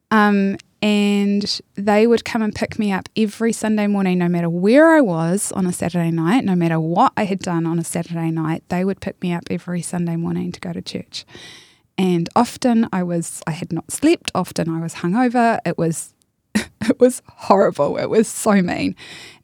Um, 0.09 0.57
and 0.81 1.61
they 1.75 2.07
would 2.07 2.25
come 2.25 2.41
and 2.41 2.53
pick 2.53 2.79
me 2.79 2.91
up 2.91 3.07
every 3.15 3.53
Sunday 3.53 3.85
morning, 3.85 4.17
no 4.17 4.27
matter 4.27 4.49
where 4.49 4.89
I 4.89 5.01
was 5.01 5.51
on 5.51 5.67
a 5.67 5.73
Saturday 5.73 6.09
night, 6.09 6.43
no 6.43 6.55
matter 6.55 6.79
what 6.79 7.13
I 7.15 7.25
had 7.25 7.39
done 7.39 7.67
on 7.67 7.77
a 7.77 7.83
Saturday 7.83 8.31
night. 8.31 8.63
They 8.69 8.83
would 8.83 8.99
pick 8.99 9.21
me 9.21 9.31
up 9.31 9.43
every 9.51 9.83
Sunday 9.83 10.15
morning 10.15 10.51
to 10.51 10.59
go 10.59 10.73
to 10.73 10.81
church. 10.81 11.25
And 11.99 12.29
often 12.35 12.89
I 12.91 13.03
was, 13.03 13.43
I 13.45 13.51
had 13.51 13.71
not 13.71 13.91
slept. 13.91 14.31
Often 14.33 14.69
I 14.69 14.81
was 14.81 14.95
hungover. 14.95 15.59
It 15.65 15.77
was, 15.77 16.15
it 16.55 16.99
was 16.99 17.21
horrible. 17.27 17.97
It 17.97 18.09
was 18.09 18.27
so 18.27 18.53
mean. 18.53 18.95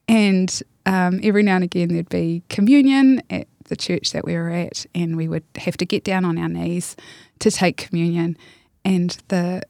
And 0.08 0.64
um, 0.88 1.20
every 1.22 1.44
now 1.44 1.56
and 1.56 1.64
again 1.64 1.90
there'd 1.90 2.10
be 2.10 2.42
communion 2.50 3.22
at 3.30 3.48
the 3.66 3.76
church 3.76 4.12
that 4.14 4.26
we 4.26 4.34
were 4.34 4.50
at, 4.50 4.86
and 4.96 5.18
we 5.18 5.28
would 5.28 5.44
have 5.58 5.78
to 5.78 5.86
get 5.86 6.04
down 6.04 6.26
on 6.26 6.38
our 6.38 6.50
knees 6.50 6.96
to 7.40 7.52
take 7.52 7.78
communion. 7.78 8.38
And 8.86 9.18
the 9.28 9.62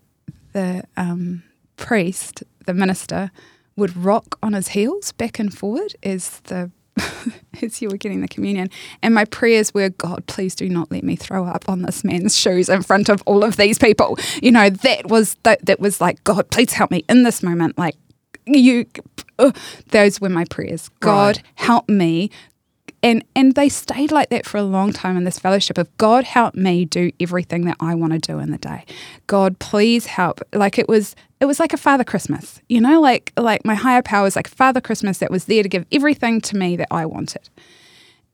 the 0.54 0.84
um, 0.96 1.44
priest, 1.78 2.44
the 2.66 2.74
minister, 2.74 3.32
would 3.76 3.96
rock 3.96 4.38
on 4.44 4.54
his 4.54 4.70
heels 4.70 5.12
back 5.14 5.40
and 5.40 5.54
forward 5.54 5.96
as 6.04 6.42
the 6.42 6.72
as 7.62 7.80
you 7.80 7.90
were 7.90 7.98
getting 7.98 8.22
the 8.22 8.28
communion. 8.28 8.70
And 9.04 9.14
my 9.14 9.24
prayers 9.26 9.72
were, 9.74 9.90
God, 9.90 10.26
please 10.26 10.56
do 10.56 10.68
not 10.68 10.90
let 10.92 11.04
me 11.04 11.16
throw 11.16 11.46
up 11.46 11.70
on 11.70 11.84
this 11.84 12.04
man's 12.04 12.36
shoes 12.36 12.70
in 12.70 12.82
front 12.82 13.08
of 13.08 13.22
all 13.28 13.44
of 13.44 13.56
these 13.58 13.78
people. 13.78 14.18
You 14.42 14.52
know, 14.52 14.70
that 14.72 15.08
was 15.08 15.36
that, 15.44 15.64
that 15.68 15.80
was 15.80 16.02
like, 16.02 16.24
God, 16.24 16.50
please 16.50 16.74
help 16.74 16.90
me 16.90 17.06
in 17.08 17.22
this 17.24 17.44
moment. 17.44 17.78
Like 17.78 17.96
you, 18.48 18.86
uh, 19.38 19.52
those 19.92 20.20
were 20.20 20.30
my 20.30 20.46
prayers. 20.46 20.90
God, 21.00 21.38
Right. 21.38 21.44
help 21.56 21.88
me. 21.88 22.32
And 23.08 23.24
and 23.38 23.56
they 23.56 23.70
stayed 23.70 24.12
like 24.12 24.32
that 24.32 24.46
for 24.46 24.58
a 24.58 24.64
long 24.64 24.92
time 24.92 25.16
in 25.16 25.24
this 25.24 25.40
fellowship 25.40 25.78
of 25.78 25.96
God 25.96 26.26
help 26.26 26.56
me 26.56 26.84
do 26.84 27.10
everything 27.22 27.64
that 27.64 27.78
I 27.80 27.96
want 27.96 28.12
to 28.12 28.20
do 28.20 28.38
in 28.40 28.52
the 28.52 28.58
day. 28.58 28.84
God 29.28 29.60
please 29.60 30.08
help. 30.08 30.42
Like 30.52 30.78
it 30.78 30.90
was 30.90 31.16
it 31.40 31.46
was 31.46 31.58
like 31.58 31.72
a 31.72 31.78
Father 31.78 32.04
Christmas, 32.04 32.60
you 32.68 32.82
know, 32.82 33.00
like 33.00 33.32
like 33.38 33.64
my 33.64 33.76
higher 33.76 34.02
power 34.02 34.24
was 34.24 34.36
like 34.36 34.50
Father 34.50 34.82
Christmas 34.82 35.20
that 35.20 35.32
was 35.32 35.46
there 35.46 35.64
to 35.64 35.70
give 35.70 35.86
everything 35.90 36.42
to 36.42 36.58
me 36.58 36.76
that 36.76 36.90
I 36.92 37.06
wanted. 37.06 37.50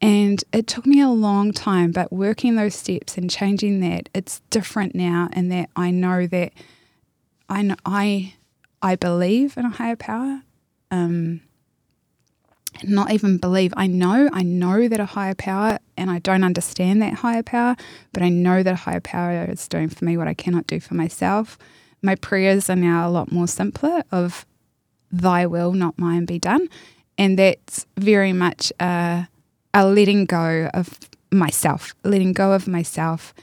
And 0.01 0.43
it 0.51 0.65
took 0.65 0.87
me 0.87 0.99
a 1.01 1.09
long 1.09 1.51
time, 1.51 1.91
but 1.91 2.11
working 2.11 2.55
those 2.55 2.73
steps 2.73 3.15
and 3.15 3.29
changing 3.29 3.79
that, 3.81 4.09
it's 4.15 4.41
different 4.49 4.95
now, 4.95 5.29
and 5.33 5.51
that 5.51 5.69
I 5.75 5.91
know 5.91 6.25
that 6.25 6.51
I 7.47 7.61
know, 7.61 7.75
I 7.85 8.33
I 8.81 8.95
believe 8.95 9.55
in 9.55 9.65
a 9.65 9.69
higher 9.69 9.95
power. 9.95 10.41
Um, 10.89 11.41
not 12.83 13.11
even 13.11 13.37
believe. 13.37 13.73
I 13.77 13.87
know, 13.87 14.29
I 14.33 14.43
know 14.43 14.87
that 14.87 14.99
a 14.99 15.05
higher 15.05 15.35
power, 15.35 15.79
and 15.97 16.09
I 16.09 16.19
don't 16.19 16.43
understand 16.43 17.01
that 17.01 17.13
higher 17.15 17.43
power, 17.43 17.75
but 18.13 18.23
I 18.23 18.29
know 18.29 18.63
that 18.63 18.73
a 18.73 18.77
higher 18.77 18.99
power 18.99 19.45
is 19.45 19.67
doing 19.67 19.89
for 19.89 20.05
me 20.05 20.17
what 20.17 20.27
I 20.27 20.33
cannot 20.33 20.67
do 20.67 20.79
for 20.79 20.95
myself. 20.95 21.57
My 22.01 22.15
prayers 22.15 22.69
are 22.69 22.75
now 22.75 23.07
a 23.07 23.11
lot 23.11 23.31
more 23.31 23.47
simpler 23.47 24.03
of 24.11 24.45
thy 25.11 25.45
will, 25.45 25.73
not 25.73 25.97
mine, 25.97 26.25
be 26.25 26.39
done. 26.39 26.67
And 27.17 27.37
that's 27.37 27.85
very 27.97 28.33
much 28.33 28.73
a, 28.79 29.27
a 29.73 29.87
letting 29.87 30.25
go 30.25 30.69
of 30.73 30.99
myself, 31.31 31.93
letting 32.03 32.33
go 32.33 32.53
of 32.53 32.67
myself 32.67 33.33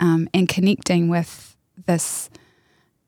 um, 0.00 0.28
and 0.32 0.48
connecting 0.48 1.08
with 1.08 1.56
this. 1.86 2.30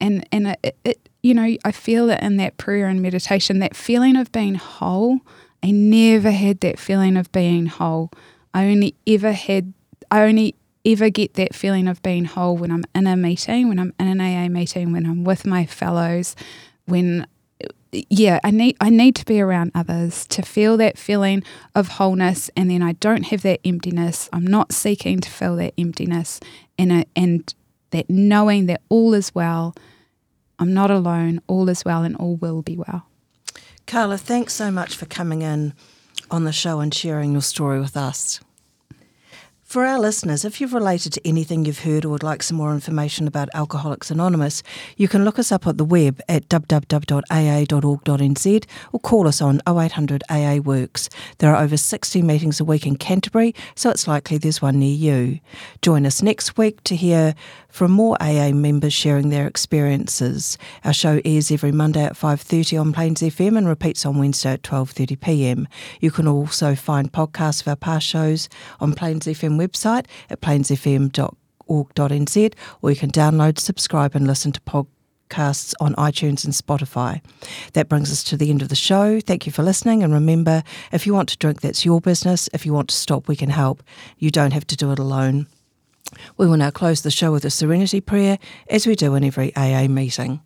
And, 0.01 0.27
and 0.31 0.57
it, 0.63 0.77
it, 0.85 1.09
you 1.23 1.35
know, 1.35 1.57
I 1.65 1.73
feel 1.73 2.11
it 2.11 2.23
in 2.23 2.37
that 2.37 2.57
prayer 2.57 2.87
and 2.87 3.03
meditation, 3.03 3.59
that 3.59 3.77
feeling 3.77 4.17
of 4.17 4.33
being 4.33 4.55
whole. 4.55 5.21
I 5.63 5.71
never 5.71 6.31
had 6.31 6.61
that 6.61 6.79
feeling 6.79 7.17
of 7.17 7.31
being 7.33 7.67
whole. 7.67 8.11
I 8.55 8.67
only 8.67 8.95
ever 9.07 9.33
had, 9.33 9.73
I 10.11 10.23
only 10.23 10.55
ever 10.85 11.11
get 11.11 11.35
that 11.35 11.55
feeling 11.55 11.87
of 11.87 12.03
being 12.03 12.25
whole 12.25 12.57
when 12.57 12.71
I'm 12.71 12.85
in 12.95 13.07
a 13.07 13.17
meeting, 13.17 13.69
when 13.69 13.79
I'm 13.79 13.93
in 13.99 14.07
an 14.07 14.21
AA 14.21 14.49
meeting, 14.49 14.93
when 14.93 15.07
I'm 15.07 15.25
with 15.25 15.47
my 15.47 15.67
fellows, 15.67 16.35
when 16.87 17.27
yeah, 17.93 18.39
I 18.45 18.51
need 18.51 18.77
I 18.81 18.89
need 18.89 19.17
to 19.17 19.25
be 19.25 19.41
around 19.41 19.73
others 19.75 20.27
to 20.29 20.43
feel 20.43 20.77
that 20.77 20.97
feeling 20.97 21.43
of 21.75 21.89
wholeness, 21.89 22.51
and 22.57 22.71
then 22.71 22.83
I 22.83 22.93
don't 22.93 23.25
have 23.25 23.43
that 23.43 23.61
emptiness. 23.65 24.29
I'm 24.33 24.47
not 24.47 24.73
seeking 24.73 25.21
to 25.21 25.31
fill 25.31 25.57
that 25.57 25.75
emptiness, 25.77 26.41
and 26.79 27.05
and 27.17 27.53
that 27.91 28.09
knowing 28.09 28.67
that 28.67 28.83
all 28.89 29.13
is 29.15 29.35
well. 29.35 29.75
I'm 30.59 30.73
not 30.73 30.91
alone. 30.91 31.41
All 31.49 31.69
is 31.69 31.85
well, 31.85 32.05
and 32.05 32.17
all 32.17 32.37
will 32.37 32.63
be 32.63 32.77
well. 32.77 33.10
Carla, 33.91 34.17
thanks 34.19 34.55
so 34.55 34.71
much 34.71 34.95
for 34.95 35.07
coming 35.07 35.43
in 35.43 35.75
on 36.31 36.45
the 36.45 36.53
show 36.53 36.79
and 36.79 36.95
sharing 36.95 37.33
your 37.33 37.43
story 37.43 37.81
with 37.81 37.97
us. 37.97 38.39
For 39.71 39.87
our 39.87 40.01
listeners, 40.01 40.45
if 40.45 40.61
you've 40.61 40.75
related 40.75 41.13
to 41.13 41.25
anything 41.25 41.65
you've 41.65 41.85
heard 41.85 42.05
or 42.05 42.09
would 42.09 42.25
like 42.25 42.43
some 42.43 42.57
more 42.57 42.75
information 42.75 43.29
about 43.29 43.49
Alcoholics 43.55 44.11
Anonymous, 44.11 44.65
you 44.97 45.07
can 45.07 45.25
look 45.25 45.39
us 45.39 45.53
up 45.53 45.65
at 45.65 45.79
the 45.79 45.85
web 45.85 46.21
at 46.29 46.49
www.aa.org.nz 46.49 47.25
or 48.93 48.99
call 48.99 49.29
us 49.29 49.41
on 49.41 49.61
0800 49.69 50.25
AA 50.29 50.57
Works. 50.57 51.09
There 51.39 51.55
are 51.55 51.63
over 51.63 51.77
60 51.77 52.21
meetings 52.21 52.59
a 52.59 52.65
week 52.65 52.85
in 52.85 52.97
Canterbury, 52.97 53.55
so 53.77 53.91
it's 53.91 54.09
likely 54.09 54.39
there's 54.39 54.61
one 54.61 54.81
near 54.81 54.93
you. 54.93 55.39
Join 55.83 56.05
us 56.05 56.21
next 56.21 56.59
week 56.59 56.83
to 56.83 56.97
hear 56.97 57.37
from 57.69 57.93
more 57.93 58.17
AA 58.21 58.51
members 58.51 58.93
sharing 58.93 59.29
their 59.29 59.47
experiences. 59.47 60.59
Our 60.85 60.93
show 60.93 61.21
airs 61.25 61.53
every 61.53 61.71
Monday 61.71 62.03
at 62.03 62.17
5:30 62.17 62.81
on 62.81 62.93
Plains 62.93 63.23
FM 63.23 63.57
and 63.57 63.69
repeats 63.69 64.05
on 64.05 64.19
Wednesday 64.19 64.55
at 64.55 64.63
12:30 64.63 65.21
p.m. 65.21 65.69
You 66.01 66.11
can 66.11 66.27
also 66.27 66.75
find 66.75 67.13
podcasts 67.13 67.61
of 67.61 67.69
our 67.69 67.77
past 67.77 68.05
shows 68.05 68.49
on 68.81 68.95
Plains 68.95 69.27
FM 69.27 69.60
website 69.67 70.07
at 70.29 70.41
plainsfm.org.nz 70.41 72.55
or 72.83 72.91
you 72.91 72.97
can 72.97 73.11
download, 73.11 73.59
subscribe 73.59 74.15
and 74.15 74.27
listen 74.27 74.53
to 74.53 74.61
podcasts 74.61 75.75
on 75.81 75.95
iTunes 75.95 76.45
and 76.45 76.53
Spotify. 76.55 77.23
That 77.75 77.89
brings 77.89 78.11
us 78.11 78.25
to 78.25 78.37
the 78.37 78.51
end 78.51 78.63
of 78.63 78.69
the 78.69 78.75
show. 78.75 79.21
Thank 79.21 79.47
you 79.47 79.53
for 79.53 79.63
listening 79.63 80.03
and 80.03 80.13
remember 80.13 80.65
if 80.93 81.07
you 81.07 81.15
want 81.15 81.29
to 81.31 81.39
drink 81.39 81.61
that's 81.61 81.85
your 81.85 82.01
business. 82.01 82.49
If 82.53 82.67
you 82.67 82.73
want 82.73 82.89
to 82.89 82.97
stop 82.97 83.29
we 83.29 83.37
can 83.37 83.51
help. 83.51 83.83
You 84.19 84.31
don't 84.31 84.53
have 84.53 84.67
to 84.69 84.77
do 84.77 84.91
it 84.93 84.99
alone. 84.99 85.47
We 86.37 86.47
will 86.47 86.57
now 86.57 86.71
close 86.71 87.03
the 87.03 87.11
show 87.11 87.33
with 87.33 87.45
a 87.45 87.51
serenity 87.51 88.01
prayer, 88.01 88.39
as 88.69 88.87
we 88.87 88.97
do 88.97 89.15
in 89.15 89.25
every 89.25 89.55
AA 89.55 89.87
meeting. 89.89 90.41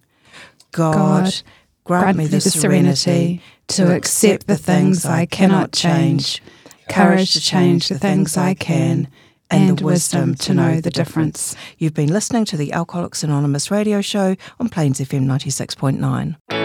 God, 0.72 1.24
God, 1.24 1.42
grant, 1.84 2.16
me 2.16 2.26
the 2.26 2.40
serenity 2.40 3.40
to 3.68 3.94
accept 3.94 4.46
the 4.46 4.56
things 4.56 5.06
I 5.06 5.26
cannot 5.26 5.72
change, 5.72 6.42
courage 6.88 7.32
to 7.34 7.40
change 7.40 7.88
the 7.88 7.98
things 7.98 8.36
I 8.36 8.54
can, 8.54 9.08
and 9.50 9.78
the 9.78 9.84
wisdom 9.84 10.34
to 10.36 10.54
know 10.54 10.80
the 10.80 10.90
difference. 10.90 11.54
You've 11.78 11.94
been 11.94 12.12
listening 12.12 12.44
to 12.46 12.56
the 12.56 12.72
Alcoholics 12.72 13.22
Anonymous 13.22 13.70
radio 13.70 14.00
show 14.00 14.36
on 14.58 14.68
Plains 14.68 15.00
FM 15.00 15.24
96.9. 15.26 16.63